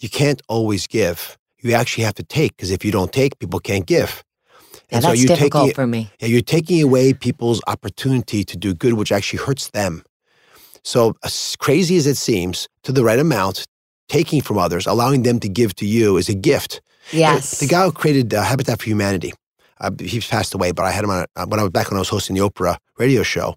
you 0.00 0.08
can't 0.08 0.42
always 0.48 0.86
give. 0.86 1.38
You 1.60 1.72
actually 1.72 2.04
have 2.04 2.14
to 2.14 2.22
take 2.22 2.56
because 2.56 2.70
if 2.70 2.84
you 2.84 2.92
don't 2.92 3.12
take, 3.12 3.38
people 3.38 3.60
can't 3.60 3.86
give." 3.86 4.22
Yeah, 4.90 5.00
so 5.00 5.08
that's 5.08 5.20
you're 5.20 5.28
difficult 5.28 5.64
taking, 5.64 5.74
for 5.74 5.86
me. 5.86 6.10
Yeah, 6.20 6.28
you're 6.28 6.42
taking 6.42 6.82
away 6.82 7.14
people's 7.14 7.60
opportunity 7.66 8.44
to 8.44 8.56
do 8.56 8.74
good, 8.74 8.94
which 8.94 9.12
actually 9.12 9.40
hurts 9.40 9.70
them. 9.70 10.04
So, 10.82 11.16
as 11.24 11.56
crazy 11.56 11.96
as 11.96 12.06
it 12.06 12.16
seems, 12.16 12.68
to 12.82 12.92
the 12.92 13.02
right 13.02 13.18
amount, 13.18 13.64
taking 14.08 14.42
from 14.42 14.58
others, 14.58 14.86
allowing 14.86 15.22
them 15.22 15.40
to 15.40 15.48
give 15.48 15.74
to 15.76 15.86
you 15.86 16.18
is 16.18 16.28
a 16.28 16.34
gift. 16.34 16.82
Yes. 17.12 17.60
The 17.60 17.66
guy 17.66 17.84
who 17.84 17.92
created 17.92 18.32
uh, 18.34 18.42
Habitat 18.42 18.80
for 18.80 18.84
Humanity, 18.84 19.32
uh, 19.80 19.90
he's 19.98 20.26
passed 20.26 20.54
away, 20.54 20.72
but 20.72 20.84
I 20.84 20.90
had 20.90 21.04
him 21.04 21.10
on 21.10 21.26
uh, 21.36 21.46
when 21.46 21.60
I 21.60 21.62
was 21.62 21.72
back 21.72 21.90
when 21.90 21.96
I 21.96 22.00
was 22.00 22.08
hosting 22.08 22.36
the 22.36 22.42
Oprah 22.42 22.76
radio 22.98 23.22
show. 23.22 23.56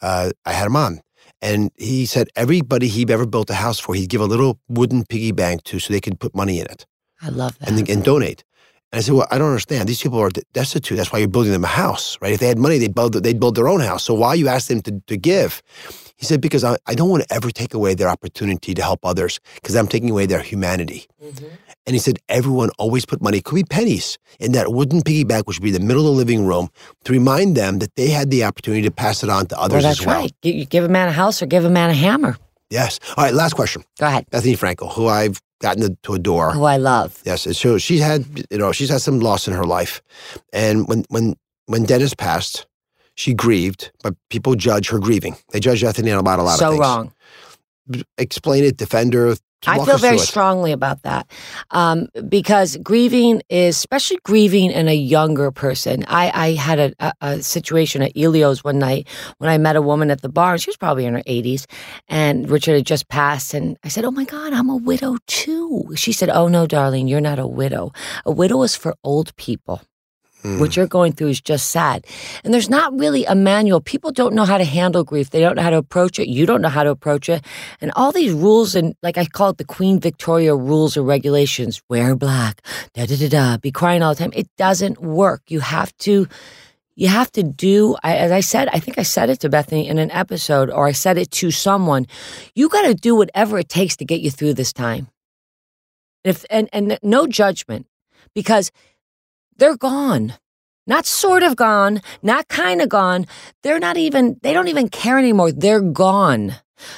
Uh, 0.00 0.30
I 0.44 0.52
had 0.52 0.66
him 0.66 0.76
on, 0.76 1.00
and 1.40 1.70
he 1.76 2.06
said 2.06 2.28
everybody 2.36 2.88
he 2.88 3.06
ever 3.08 3.26
built 3.26 3.50
a 3.50 3.54
house 3.54 3.78
for, 3.78 3.94
he'd 3.94 4.08
give 4.08 4.20
a 4.20 4.26
little 4.26 4.58
wooden 4.68 5.04
piggy 5.04 5.32
bank 5.32 5.62
to, 5.64 5.78
so 5.78 5.92
they 5.92 6.00
could 6.00 6.18
put 6.18 6.34
money 6.34 6.58
in 6.60 6.66
it 6.66 6.86
I 7.20 7.28
love 7.28 7.58
that. 7.58 7.68
and, 7.68 7.88
and 7.88 8.04
donate. 8.04 8.44
And 8.92 8.98
I 8.98 9.02
said, 9.02 9.14
well, 9.14 9.26
I 9.30 9.38
don't 9.38 9.48
understand. 9.48 9.88
These 9.88 10.02
people 10.02 10.18
are 10.18 10.28
destitute. 10.52 10.98
That's 10.98 11.10
why 11.12 11.20
you're 11.20 11.28
building 11.28 11.52
them 11.52 11.64
a 11.64 11.68
house, 11.68 12.18
right? 12.20 12.32
If 12.32 12.40
they 12.40 12.48
had 12.48 12.58
money, 12.58 12.76
they'd 12.76 12.94
build 12.94 13.14
they'd 13.14 13.40
build 13.40 13.54
their 13.54 13.68
own 13.68 13.80
house. 13.80 14.04
So 14.04 14.12
why 14.12 14.34
you 14.34 14.48
ask 14.48 14.68
them 14.68 14.82
to, 14.82 15.00
to 15.06 15.16
give? 15.16 15.62
He 16.16 16.26
said, 16.26 16.42
because 16.42 16.62
I, 16.62 16.76
I 16.86 16.94
don't 16.94 17.08
want 17.08 17.22
to 17.22 17.34
ever 17.34 17.50
take 17.50 17.72
away 17.72 17.94
their 17.94 18.08
opportunity 18.08 18.74
to 18.74 18.82
help 18.82 19.04
others 19.04 19.40
because 19.54 19.76
I'm 19.76 19.88
taking 19.88 20.10
away 20.10 20.26
their 20.26 20.42
humanity. 20.42 21.06
And 21.86 21.94
he 21.94 21.98
said, 21.98 22.18
everyone 22.28 22.70
always 22.78 23.04
put 23.04 23.20
money, 23.20 23.40
could 23.40 23.56
be 23.56 23.64
pennies, 23.64 24.18
in 24.38 24.52
that 24.52 24.72
wooden 24.72 25.02
piggy 25.02 25.24
bank, 25.24 25.48
which 25.48 25.58
would 25.58 25.64
be 25.64 25.72
the 25.72 25.80
middle 25.80 26.06
of 26.08 26.14
the 26.14 26.18
living 26.18 26.46
room, 26.46 26.68
to 27.04 27.12
remind 27.12 27.56
them 27.56 27.80
that 27.80 27.94
they 27.96 28.08
had 28.08 28.30
the 28.30 28.44
opportunity 28.44 28.82
to 28.82 28.90
pass 28.90 29.24
it 29.24 29.30
on 29.30 29.46
to 29.48 29.56
well, 29.56 29.64
others 29.64 29.82
that's 29.82 30.00
as 30.00 30.06
well. 30.06 30.20
right. 30.20 30.32
You 30.42 30.64
give 30.64 30.84
a 30.84 30.88
man 30.88 31.08
a 31.08 31.12
house 31.12 31.42
or 31.42 31.46
give 31.46 31.64
a 31.64 31.70
man 31.70 31.90
a 31.90 31.94
hammer. 31.94 32.36
Yes. 32.70 33.00
All 33.16 33.24
right, 33.24 33.34
last 33.34 33.54
question. 33.54 33.84
Go 33.98 34.06
ahead. 34.06 34.26
Bethenny 34.30 34.56
Frankel, 34.56 34.92
who 34.92 35.08
I've 35.08 35.42
gotten 35.60 35.96
to, 36.02 36.12
adore. 36.14 36.52
Who 36.52 36.64
I 36.64 36.76
love. 36.76 37.20
Yes, 37.24 37.46
and 37.46 37.56
so 37.56 37.78
she's 37.78 38.00
had 38.00 38.24
you 38.50 38.58
know 38.58 38.72
she's 38.72 38.88
had 38.88 39.00
some 39.00 39.20
loss 39.20 39.46
in 39.46 39.54
her 39.54 39.64
life, 39.64 40.02
and 40.52 40.88
when 40.88 41.04
when 41.08 41.34
when 41.66 41.84
Dennis 41.84 42.14
passed, 42.14 42.66
she 43.14 43.34
grieved, 43.34 43.90
but 44.02 44.14
people 44.30 44.54
judge 44.54 44.88
her 44.88 44.98
grieving. 44.98 45.36
They 45.50 45.60
judge 45.60 45.82
Bethenny 45.82 46.18
about 46.18 46.38
a 46.38 46.42
lot 46.42 46.58
so 46.58 46.66
of 46.66 46.72
things. 46.72 46.84
So 46.84 46.90
wrong. 46.90 47.12
Explain 48.18 48.64
it, 48.64 48.76
defend 48.76 49.14
her. 49.14 49.34
I 49.66 49.84
feel 49.84 49.98
very 49.98 50.18
strongly 50.18 50.72
about 50.72 51.02
that 51.02 51.30
um, 51.70 52.08
because 52.28 52.76
grieving 52.78 53.42
is, 53.48 53.76
especially 53.76 54.18
grieving 54.24 54.70
in 54.70 54.88
a 54.88 54.94
younger 54.94 55.52
person. 55.52 56.04
I, 56.08 56.30
I 56.34 56.52
had 56.52 56.78
a, 56.80 56.92
a, 56.98 57.12
a 57.20 57.42
situation 57.42 58.02
at 58.02 58.12
Elio's 58.16 58.64
one 58.64 58.78
night 58.78 59.06
when 59.38 59.50
I 59.50 59.58
met 59.58 59.76
a 59.76 59.82
woman 59.82 60.10
at 60.10 60.20
the 60.20 60.28
bar. 60.28 60.58
She 60.58 60.68
was 60.68 60.76
probably 60.76 61.04
in 61.04 61.14
her 61.14 61.22
80s, 61.22 61.66
and 62.08 62.50
Richard 62.50 62.74
had 62.74 62.86
just 62.86 63.08
passed. 63.08 63.54
And 63.54 63.76
I 63.84 63.88
said, 63.88 64.04
Oh 64.04 64.10
my 64.10 64.24
God, 64.24 64.52
I'm 64.52 64.68
a 64.68 64.76
widow 64.76 65.18
too. 65.26 65.92
She 65.94 66.12
said, 66.12 66.28
Oh 66.28 66.48
no, 66.48 66.66
darling, 66.66 67.06
you're 67.06 67.20
not 67.20 67.38
a 67.38 67.46
widow. 67.46 67.92
A 68.26 68.32
widow 68.32 68.62
is 68.62 68.74
for 68.74 68.96
old 69.04 69.34
people. 69.36 69.80
Hmm. 70.42 70.58
What 70.58 70.76
you're 70.76 70.88
going 70.88 71.12
through 71.12 71.28
is 71.28 71.40
just 71.40 71.70
sad. 71.70 72.04
And 72.42 72.52
there's 72.52 72.68
not 72.68 72.98
really 72.98 73.24
a 73.26 73.34
manual. 73.34 73.80
People 73.80 74.10
don't 74.10 74.34
know 74.34 74.44
how 74.44 74.58
to 74.58 74.64
handle 74.64 75.04
grief. 75.04 75.30
They 75.30 75.40
don't 75.40 75.54
know 75.54 75.62
how 75.62 75.70
to 75.70 75.76
approach 75.76 76.18
it. 76.18 76.28
You 76.28 76.46
don't 76.46 76.60
know 76.62 76.68
how 76.68 76.82
to 76.82 76.90
approach 76.90 77.28
it. 77.28 77.44
And 77.80 77.92
all 77.94 78.10
these 78.10 78.32
rules 78.32 78.74
and 78.74 78.96
like 79.02 79.16
I 79.16 79.26
call 79.26 79.50
it 79.50 79.58
the 79.58 79.64
Queen 79.64 80.00
Victoria 80.00 80.56
rules 80.56 80.96
or 80.96 81.02
regulations, 81.02 81.80
wear 81.88 82.16
black, 82.16 82.62
da 82.94 83.06
da 83.06 83.16
da 83.16 83.28
da, 83.28 83.56
be 83.56 83.70
crying 83.70 84.02
all 84.02 84.14
the 84.14 84.18
time. 84.18 84.32
It 84.34 84.48
doesn't 84.58 85.00
work. 85.00 85.42
You 85.46 85.60
have 85.60 85.96
to 85.98 86.26
you 86.94 87.08
have 87.08 87.30
to 87.32 87.42
do 87.42 87.96
I, 88.02 88.16
as 88.16 88.32
I 88.32 88.40
said, 88.40 88.68
I 88.72 88.80
think 88.80 88.98
I 88.98 89.02
said 89.04 89.30
it 89.30 89.40
to 89.40 89.48
Bethenny 89.48 89.86
in 89.86 89.98
an 89.98 90.10
episode 90.10 90.70
or 90.70 90.86
I 90.86 90.92
said 90.92 91.18
it 91.18 91.30
to 91.32 91.52
someone. 91.52 92.06
You 92.54 92.68
got 92.68 92.82
to 92.82 92.94
do 92.94 93.14
whatever 93.14 93.58
it 93.58 93.68
takes 93.68 93.96
to 93.96 94.04
get 94.04 94.20
you 94.20 94.30
through 94.30 94.54
this 94.54 94.72
time. 94.72 95.08
If 96.24 96.44
and 96.50 96.68
and 96.72 96.98
no 97.02 97.26
judgment 97.28 97.86
because 98.34 98.70
they're 99.62 99.76
gone. 99.76 100.34
Not 100.88 101.06
sort 101.06 101.44
of 101.44 101.54
gone, 101.54 102.02
not 102.20 102.48
kind 102.48 102.82
of 102.82 102.88
gone. 102.88 103.26
They're 103.62 103.78
not 103.78 103.96
even, 103.96 104.40
they 104.42 104.52
don't 104.52 104.66
even 104.66 104.88
care 104.88 105.20
anymore. 105.20 105.52
They're 105.52 105.80
gone. 105.80 106.56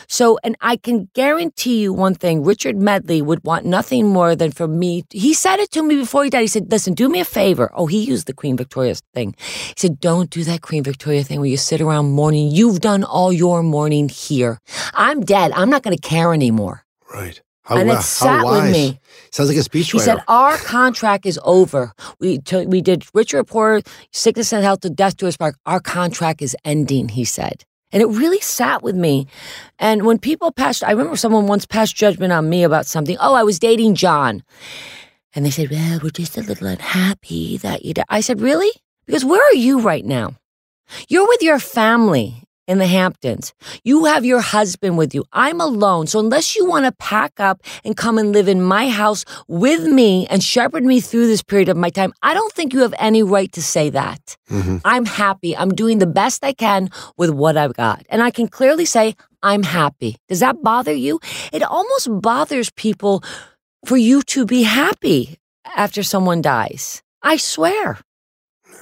So, 0.08 0.38
and 0.42 0.56
I 0.62 0.76
can 0.76 1.10
guarantee 1.12 1.82
you 1.82 1.92
one 1.92 2.14
thing 2.14 2.42
Richard 2.42 2.78
Medley 2.78 3.20
would 3.20 3.44
want 3.44 3.66
nothing 3.66 4.08
more 4.08 4.34
than 4.34 4.50
for 4.50 4.66
me. 4.66 5.04
He 5.10 5.34
said 5.34 5.58
it 5.58 5.72
to 5.72 5.82
me 5.82 5.96
before 5.96 6.24
he 6.24 6.30
died. 6.30 6.40
He 6.40 6.46
said, 6.46 6.70
Listen, 6.70 6.94
do 6.94 7.10
me 7.10 7.20
a 7.20 7.26
favor. 7.26 7.70
Oh, 7.74 7.84
he 7.84 8.02
used 8.02 8.26
the 8.26 8.32
Queen 8.32 8.56
Victoria 8.56 8.94
thing. 9.12 9.34
He 9.36 9.74
said, 9.76 10.00
Don't 10.00 10.30
do 10.30 10.42
that 10.44 10.62
Queen 10.62 10.82
Victoria 10.82 11.22
thing 11.22 11.40
where 11.40 11.50
you 11.50 11.58
sit 11.58 11.82
around 11.82 12.12
mourning. 12.12 12.50
You've 12.50 12.80
done 12.80 13.04
all 13.04 13.30
your 13.30 13.62
mourning 13.62 14.08
here. 14.08 14.58
I'm 14.94 15.20
dead. 15.20 15.52
I'm 15.52 15.68
not 15.68 15.82
going 15.82 15.98
to 15.98 16.08
care 16.08 16.32
anymore. 16.32 16.86
Right. 17.12 17.42
How, 17.64 17.78
And 17.78 17.90
it 17.90 18.02
sat 18.02 18.44
with 18.44 18.70
me. 18.70 19.00
Sounds 19.30 19.48
like 19.48 19.58
a 19.58 19.62
speechwriter. 19.68 19.92
He 19.92 19.98
said, 19.98 20.18
"Our 20.28 20.58
contract 20.58 21.24
is 21.24 21.40
over. 21.44 21.92
We 22.20 22.38
t- 22.38 22.66
we 22.66 22.82
did 22.82 23.04
Richard 23.14 23.44
Poor, 23.44 23.80
sickness 24.12 24.52
and 24.52 24.62
health 24.62 24.80
to 24.80 24.90
death 24.90 25.16
to 25.16 25.26
his 25.26 25.38
park. 25.38 25.56
Our 25.64 25.80
contract 25.80 26.42
is 26.42 26.54
ending." 26.64 27.08
He 27.08 27.24
said, 27.24 27.64
and 27.90 28.02
it 28.02 28.06
really 28.06 28.40
sat 28.40 28.82
with 28.82 28.94
me. 28.94 29.26
And 29.78 30.04
when 30.04 30.18
people 30.18 30.52
passed, 30.52 30.84
I 30.84 30.90
remember 30.90 31.16
someone 31.16 31.46
once 31.46 31.64
passed 31.64 31.96
judgment 31.96 32.34
on 32.34 32.50
me 32.50 32.64
about 32.64 32.84
something. 32.86 33.16
Oh, 33.18 33.34
I 33.34 33.44
was 33.44 33.58
dating 33.58 33.94
John, 33.94 34.42
and 35.34 35.46
they 35.46 35.50
said, 35.50 35.70
"Well, 35.70 36.00
we're 36.02 36.10
just 36.10 36.36
a 36.36 36.42
little 36.42 36.66
unhappy 36.66 37.56
that 37.58 37.84
you." 37.86 37.94
di-" 37.94 38.04
I 38.10 38.20
said, 38.20 38.42
"Really? 38.42 38.72
Because 39.06 39.24
where 39.24 39.40
are 39.40 39.54
you 39.54 39.80
right 39.80 40.04
now? 40.04 40.34
You're 41.08 41.26
with 41.26 41.42
your 41.42 41.58
family." 41.58 42.43
In 42.66 42.78
the 42.78 42.86
Hamptons. 42.86 43.52
You 43.82 44.04
have 44.06 44.24
your 44.24 44.40
husband 44.40 44.96
with 44.96 45.14
you. 45.14 45.24
I'm 45.32 45.60
alone. 45.60 46.06
So 46.06 46.18
unless 46.18 46.56
you 46.56 46.64
want 46.64 46.86
to 46.86 46.92
pack 46.92 47.38
up 47.38 47.62
and 47.84 47.96
come 47.96 48.18
and 48.18 48.32
live 48.32 48.48
in 48.48 48.62
my 48.62 48.88
house 48.88 49.24
with 49.48 49.84
me 49.86 50.26
and 50.28 50.42
shepherd 50.42 50.84
me 50.84 51.00
through 51.00 51.26
this 51.26 51.42
period 51.42 51.68
of 51.68 51.76
my 51.76 51.90
time, 51.90 52.12
I 52.22 52.34
don't 52.34 52.52
think 52.52 52.72
you 52.72 52.80
have 52.80 52.94
any 52.98 53.22
right 53.22 53.52
to 53.52 53.62
say 53.62 53.90
that. 53.90 54.36
Mm-hmm. 54.50 54.78
I'm 54.84 55.04
happy. 55.04 55.56
I'm 55.56 55.74
doing 55.74 55.98
the 55.98 56.06
best 56.06 56.44
I 56.44 56.52
can 56.52 56.90
with 57.16 57.30
what 57.30 57.56
I've 57.56 57.74
got. 57.74 58.04
And 58.08 58.22
I 58.22 58.30
can 58.30 58.48
clearly 58.48 58.84
say, 58.84 59.14
I'm 59.42 59.62
happy. 59.62 60.16
Does 60.28 60.40
that 60.40 60.62
bother 60.62 60.92
you? 60.92 61.20
It 61.52 61.62
almost 61.62 62.08
bothers 62.22 62.70
people 62.70 63.22
for 63.84 63.96
you 63.96 64.22
to 64.22 64.46
be 64.46 64.62
happy 64.62 65.38
after 65.76 66.02
someone 66.02 66.40
dies. 66.40 67.02
I 67.22 67.36
swear. 67.36 67.98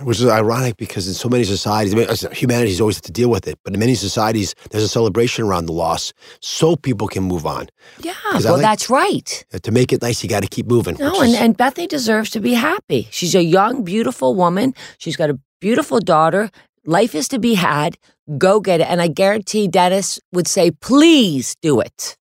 Which 0.00 0.20
is 0.20 0.26
ironic 0.26 0.76
because 0.76 1.06
in 1.06 1.14
so 1.14 1.28
many 1.28 1.44
societies, 1.44 1.94
I 1.94 1.96
mean, 1.96 2.34
humanity's 2.34 2.80
always 2.80 2.96
had 2.96 3.04
to 3.04 3.12
deal 3.12 3.28
with 3.30 3.46
it, 3.46 3.58
but 3.64 3.72
in 3.74 3.78
many 3.80 3.94
societies, 3.94 4.54
there's 4.70 4.82
a 4.82 4.88
celebration 4.88 5.44
around 5.44 5.66
the 5.66 5.72
loss 5.72 6.12
so 6.40 6.74
people 6.76 7.06
can 7.08 7.22
move 7.22 7.46
on. 7.46 7.68
Yeah, 8.00 8.14
well, 8.42 8.54
like- 8.54 8.62
that's 8.62 8.90
right. 8.90 9.44
To 9.62 9.70
make 9.70 9.92
it 9.92 10.02
nice, 10.02 10.22
you 10.22 10.28
got 10.28 10.42
to 10.42 10.48
keep 10.48 10.66
moving. 10.66 10.96
No, 10.98 11.20
and, 11.20 11.30
is- 11.32 11.38
and 11.40 11.56
Bethenny 11.56 11.86
deserves 11.88 12.30
to 12.30 12.40
be 12.40 12.54
happy. 12.54 13.08
She's 13.10 13.34
a 13.34 13.42
young, 13.44 13.84
beautiful 13.84 14.34
woman. 14.34 14.74
She's 14.98 15.16
got 15.16 15.30
a 15.30 15.38
beautiful 15.60 16.00
daughter. 16.00 16.50
Life 16.84 17.14
is 17.14 17.28
to 17.28 17.38
be 17.38 17.54
had. 17.54 17.96
Go 18.38 18.60
get 18.60 18.80
it. 18.80 18.88
And 18.88 19.00
I 19.00 19.08
guarantee 19.08 19.68
Dennis 19.68 20.18
would 20.32 20.48
say, 20.48 20.70
please 20.70 21.54
do 21.62 21.80
it. 21.80 22.16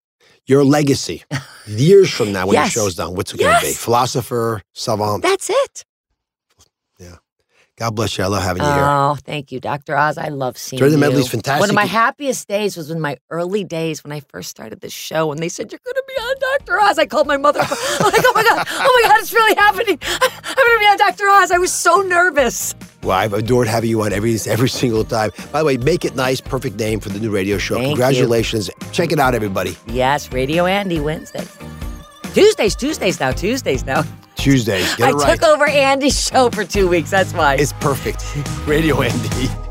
your 0.47 0.63
legacy, 0.65 1.23
years 1.67 2.09
from 2.11 2.31
now 2.33 2.45
when 2.47 2.55
Yes. 2.55 2.75
your 2.75 2.83
show's 2.85 2.95
done, 2.95 3.15
what's 3.15 3.33
it 3.33 3.39
going 3.39 3.55
to 3.59 3.65
be? 3.67 3.73
Philosopher, 3.73 4.61
savant. 4.73 5.21
That's 5.23 5.49
it. 5.49 5.85
God 7.81 7.95
bless 7.95 8.15
you. 8.15 8.23
I 8.23 8.27
love 8.27 8.43
having 8.43 8.61
you 8.61 8.71
here. 8.71 8.83
Oh, 8.85 9.17
thank 9.25 9.51
you, 9.51 9.59
Dr. 9.59 9.97
Oz. 9.97 10.15
I 10.15 10.27
love 10.27 10.55
seeing 10.55 10.77
Jordan 10.77 10.99
you. 10.99 10.99
Medley's 10.99 11.29
fantastic. 11.29 11.61
One 11.61 11.71
of 11.71 11.75
my 11.75 11.85
happiest 11.85 12.47
days 12.47 12.77
was 12.77 12.91
in 12.91 12.99
my 12.99 13.17
early 13.31 13.63
days 13.63 14.03
when 14.03 14.11
I 14.11 14.19
first 14.19 14.51
started 14.51 14.81
the 14.81 14.89
show, 14.91 15.31
and 15.31 15.39
they 15.39 15.49
said 15.49 15.71
you're 15.71 15.79
going 15.83 15.95
to 15.95 16.03
be 16.07 16.13
on 16.13 16.35
Dr. 16.59 16.79
Oz. 16.79 16.99
I 16.99 17.07
called 17.07 17.25
my 17.25 17.37
mother. 17.37 17.59
I'm 17.59 17.67
like, 18.03 18.23
oh 18.23 18.33
my 18.35 18.43
god, 18.43 18.67
oh 18.69 19.01
my 19.03 19.09
god, 19.09 19.19
it's 19.19 19.33
really 19.33 19.55
happening. 19.55 19.97
I'm 20.03 20.55
going 20.55 20.77
to 20.77 20.79
be 20.79 20.85
on 20.85 20.97
Dr. 20.97 21.27
Oz. 21.27 21.49
I 21.49 21.57
was 21.57 21.73
so 21.73 22.01
nervous. 22.01 22.75
Well, 23.01 23.17
I've 23.17 23.33
adored 23.33 23.67
having 23.67 23.89
you 23.89 24.03
on 24.03 24.13
every 24.13 24.37
every 24.45 24.69
single 24.69 25.03
time. 25.03 25.31
By 25.51 25.61
the 25.61 25.65
way, 25.65 25.77
make 25.77 26.05
it 26.05 26.15
nice. 26.15 26.39
Perfect 26.39 26.77
name 26.77 26.99
for 26.99 27.09
the 27.09 27.19
new 27.19 27.31
radio 27.31 27.57
show. 27.57 27.77
Thank 27.77 27.85
you. 27.87 27.93
Congratulations. 27.93 28.69
Check 28.91 29.11
it 29.11 29.17
out, 29.17 29.33
everybody. 29.33 29.75
Yes, 29.87 30.31
Radio 30.31 30.67
Andy 30.67 30.99
Wednesday. 30.99 31.47
Tuesdays, 32.35 32.75
Tuesdays 32.75 33.19
now, 33.19 33.31
Tuesdays 33.31 33.83
now. 33.85 34.03
Tuesdays. 34.41 34.95
Get 34.95 35.07
I 35.07 35.09
it 35.11 35.13
right. 35.13 35.39
took 35.39 35.47
over 35.47 35.67
Andy's 35.67 36.27
show 36.27 36.49
for 36.49 36.65
two 36.65 36.87
weeks. 36.87 37.11
That's 37.11 37.33
why. 37.33 37.55
It's 37.55 37.73
perfect. 37.73 38.23
Radio 38.67 39.01
Andy. 39.01 39.70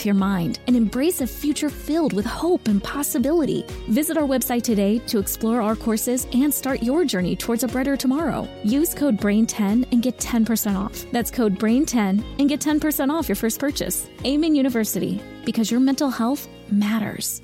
with 0.01 0.05
your 0.07 0.15
mind 0.15 0.59
and 0.65 0.75
embrace 0.75 1.21
a 1.21 1.27
future 1.27 1.69
filled 1.69 2.11
with 2.13 2.25
hope 2.25 2.67
and 2.67 2.83
possibility. 2.83 3.63
Visit 3.87 4.17
our 4.17 4.27
website 4.27 4.63
today 4.63 4.97
to 5.05 5.19
explore 5.19 5.61
our 5.61 5.75
courses 5.75 6.25
and 6.33 6.51
start 6.51 6.81
your 6.81 7.05
journey 7.05 7.35
towards 7.35 7.63
a 7.63 7.67
brighter 7.67 7.95
tomorrow. 7.95 8.47
Use 8.63 8.95
code 8.95 9.17
BRAIN10 9.19 9.91
and 9.91 10.01
get 10.01 10.17
10% 10.17 10.75
off. 10.75 11.05
That's 11.11 11.29
code 11.29 11.59
BRAIN10 11.59 12.39
and 12.39 12.49
get 12.49 12.59
10% 12.59 13.11
off 13.13 13.29
your 13.29 13.35
first 13.35 13.59
purchase. 13.59 14.07
Amen 14.25 14.55
University, 14.55 15.21
because 15.45 15.69
your 15.69 15.79
mental 15.79 16.09
health 16.09 16.47
matters. 16.71 17.43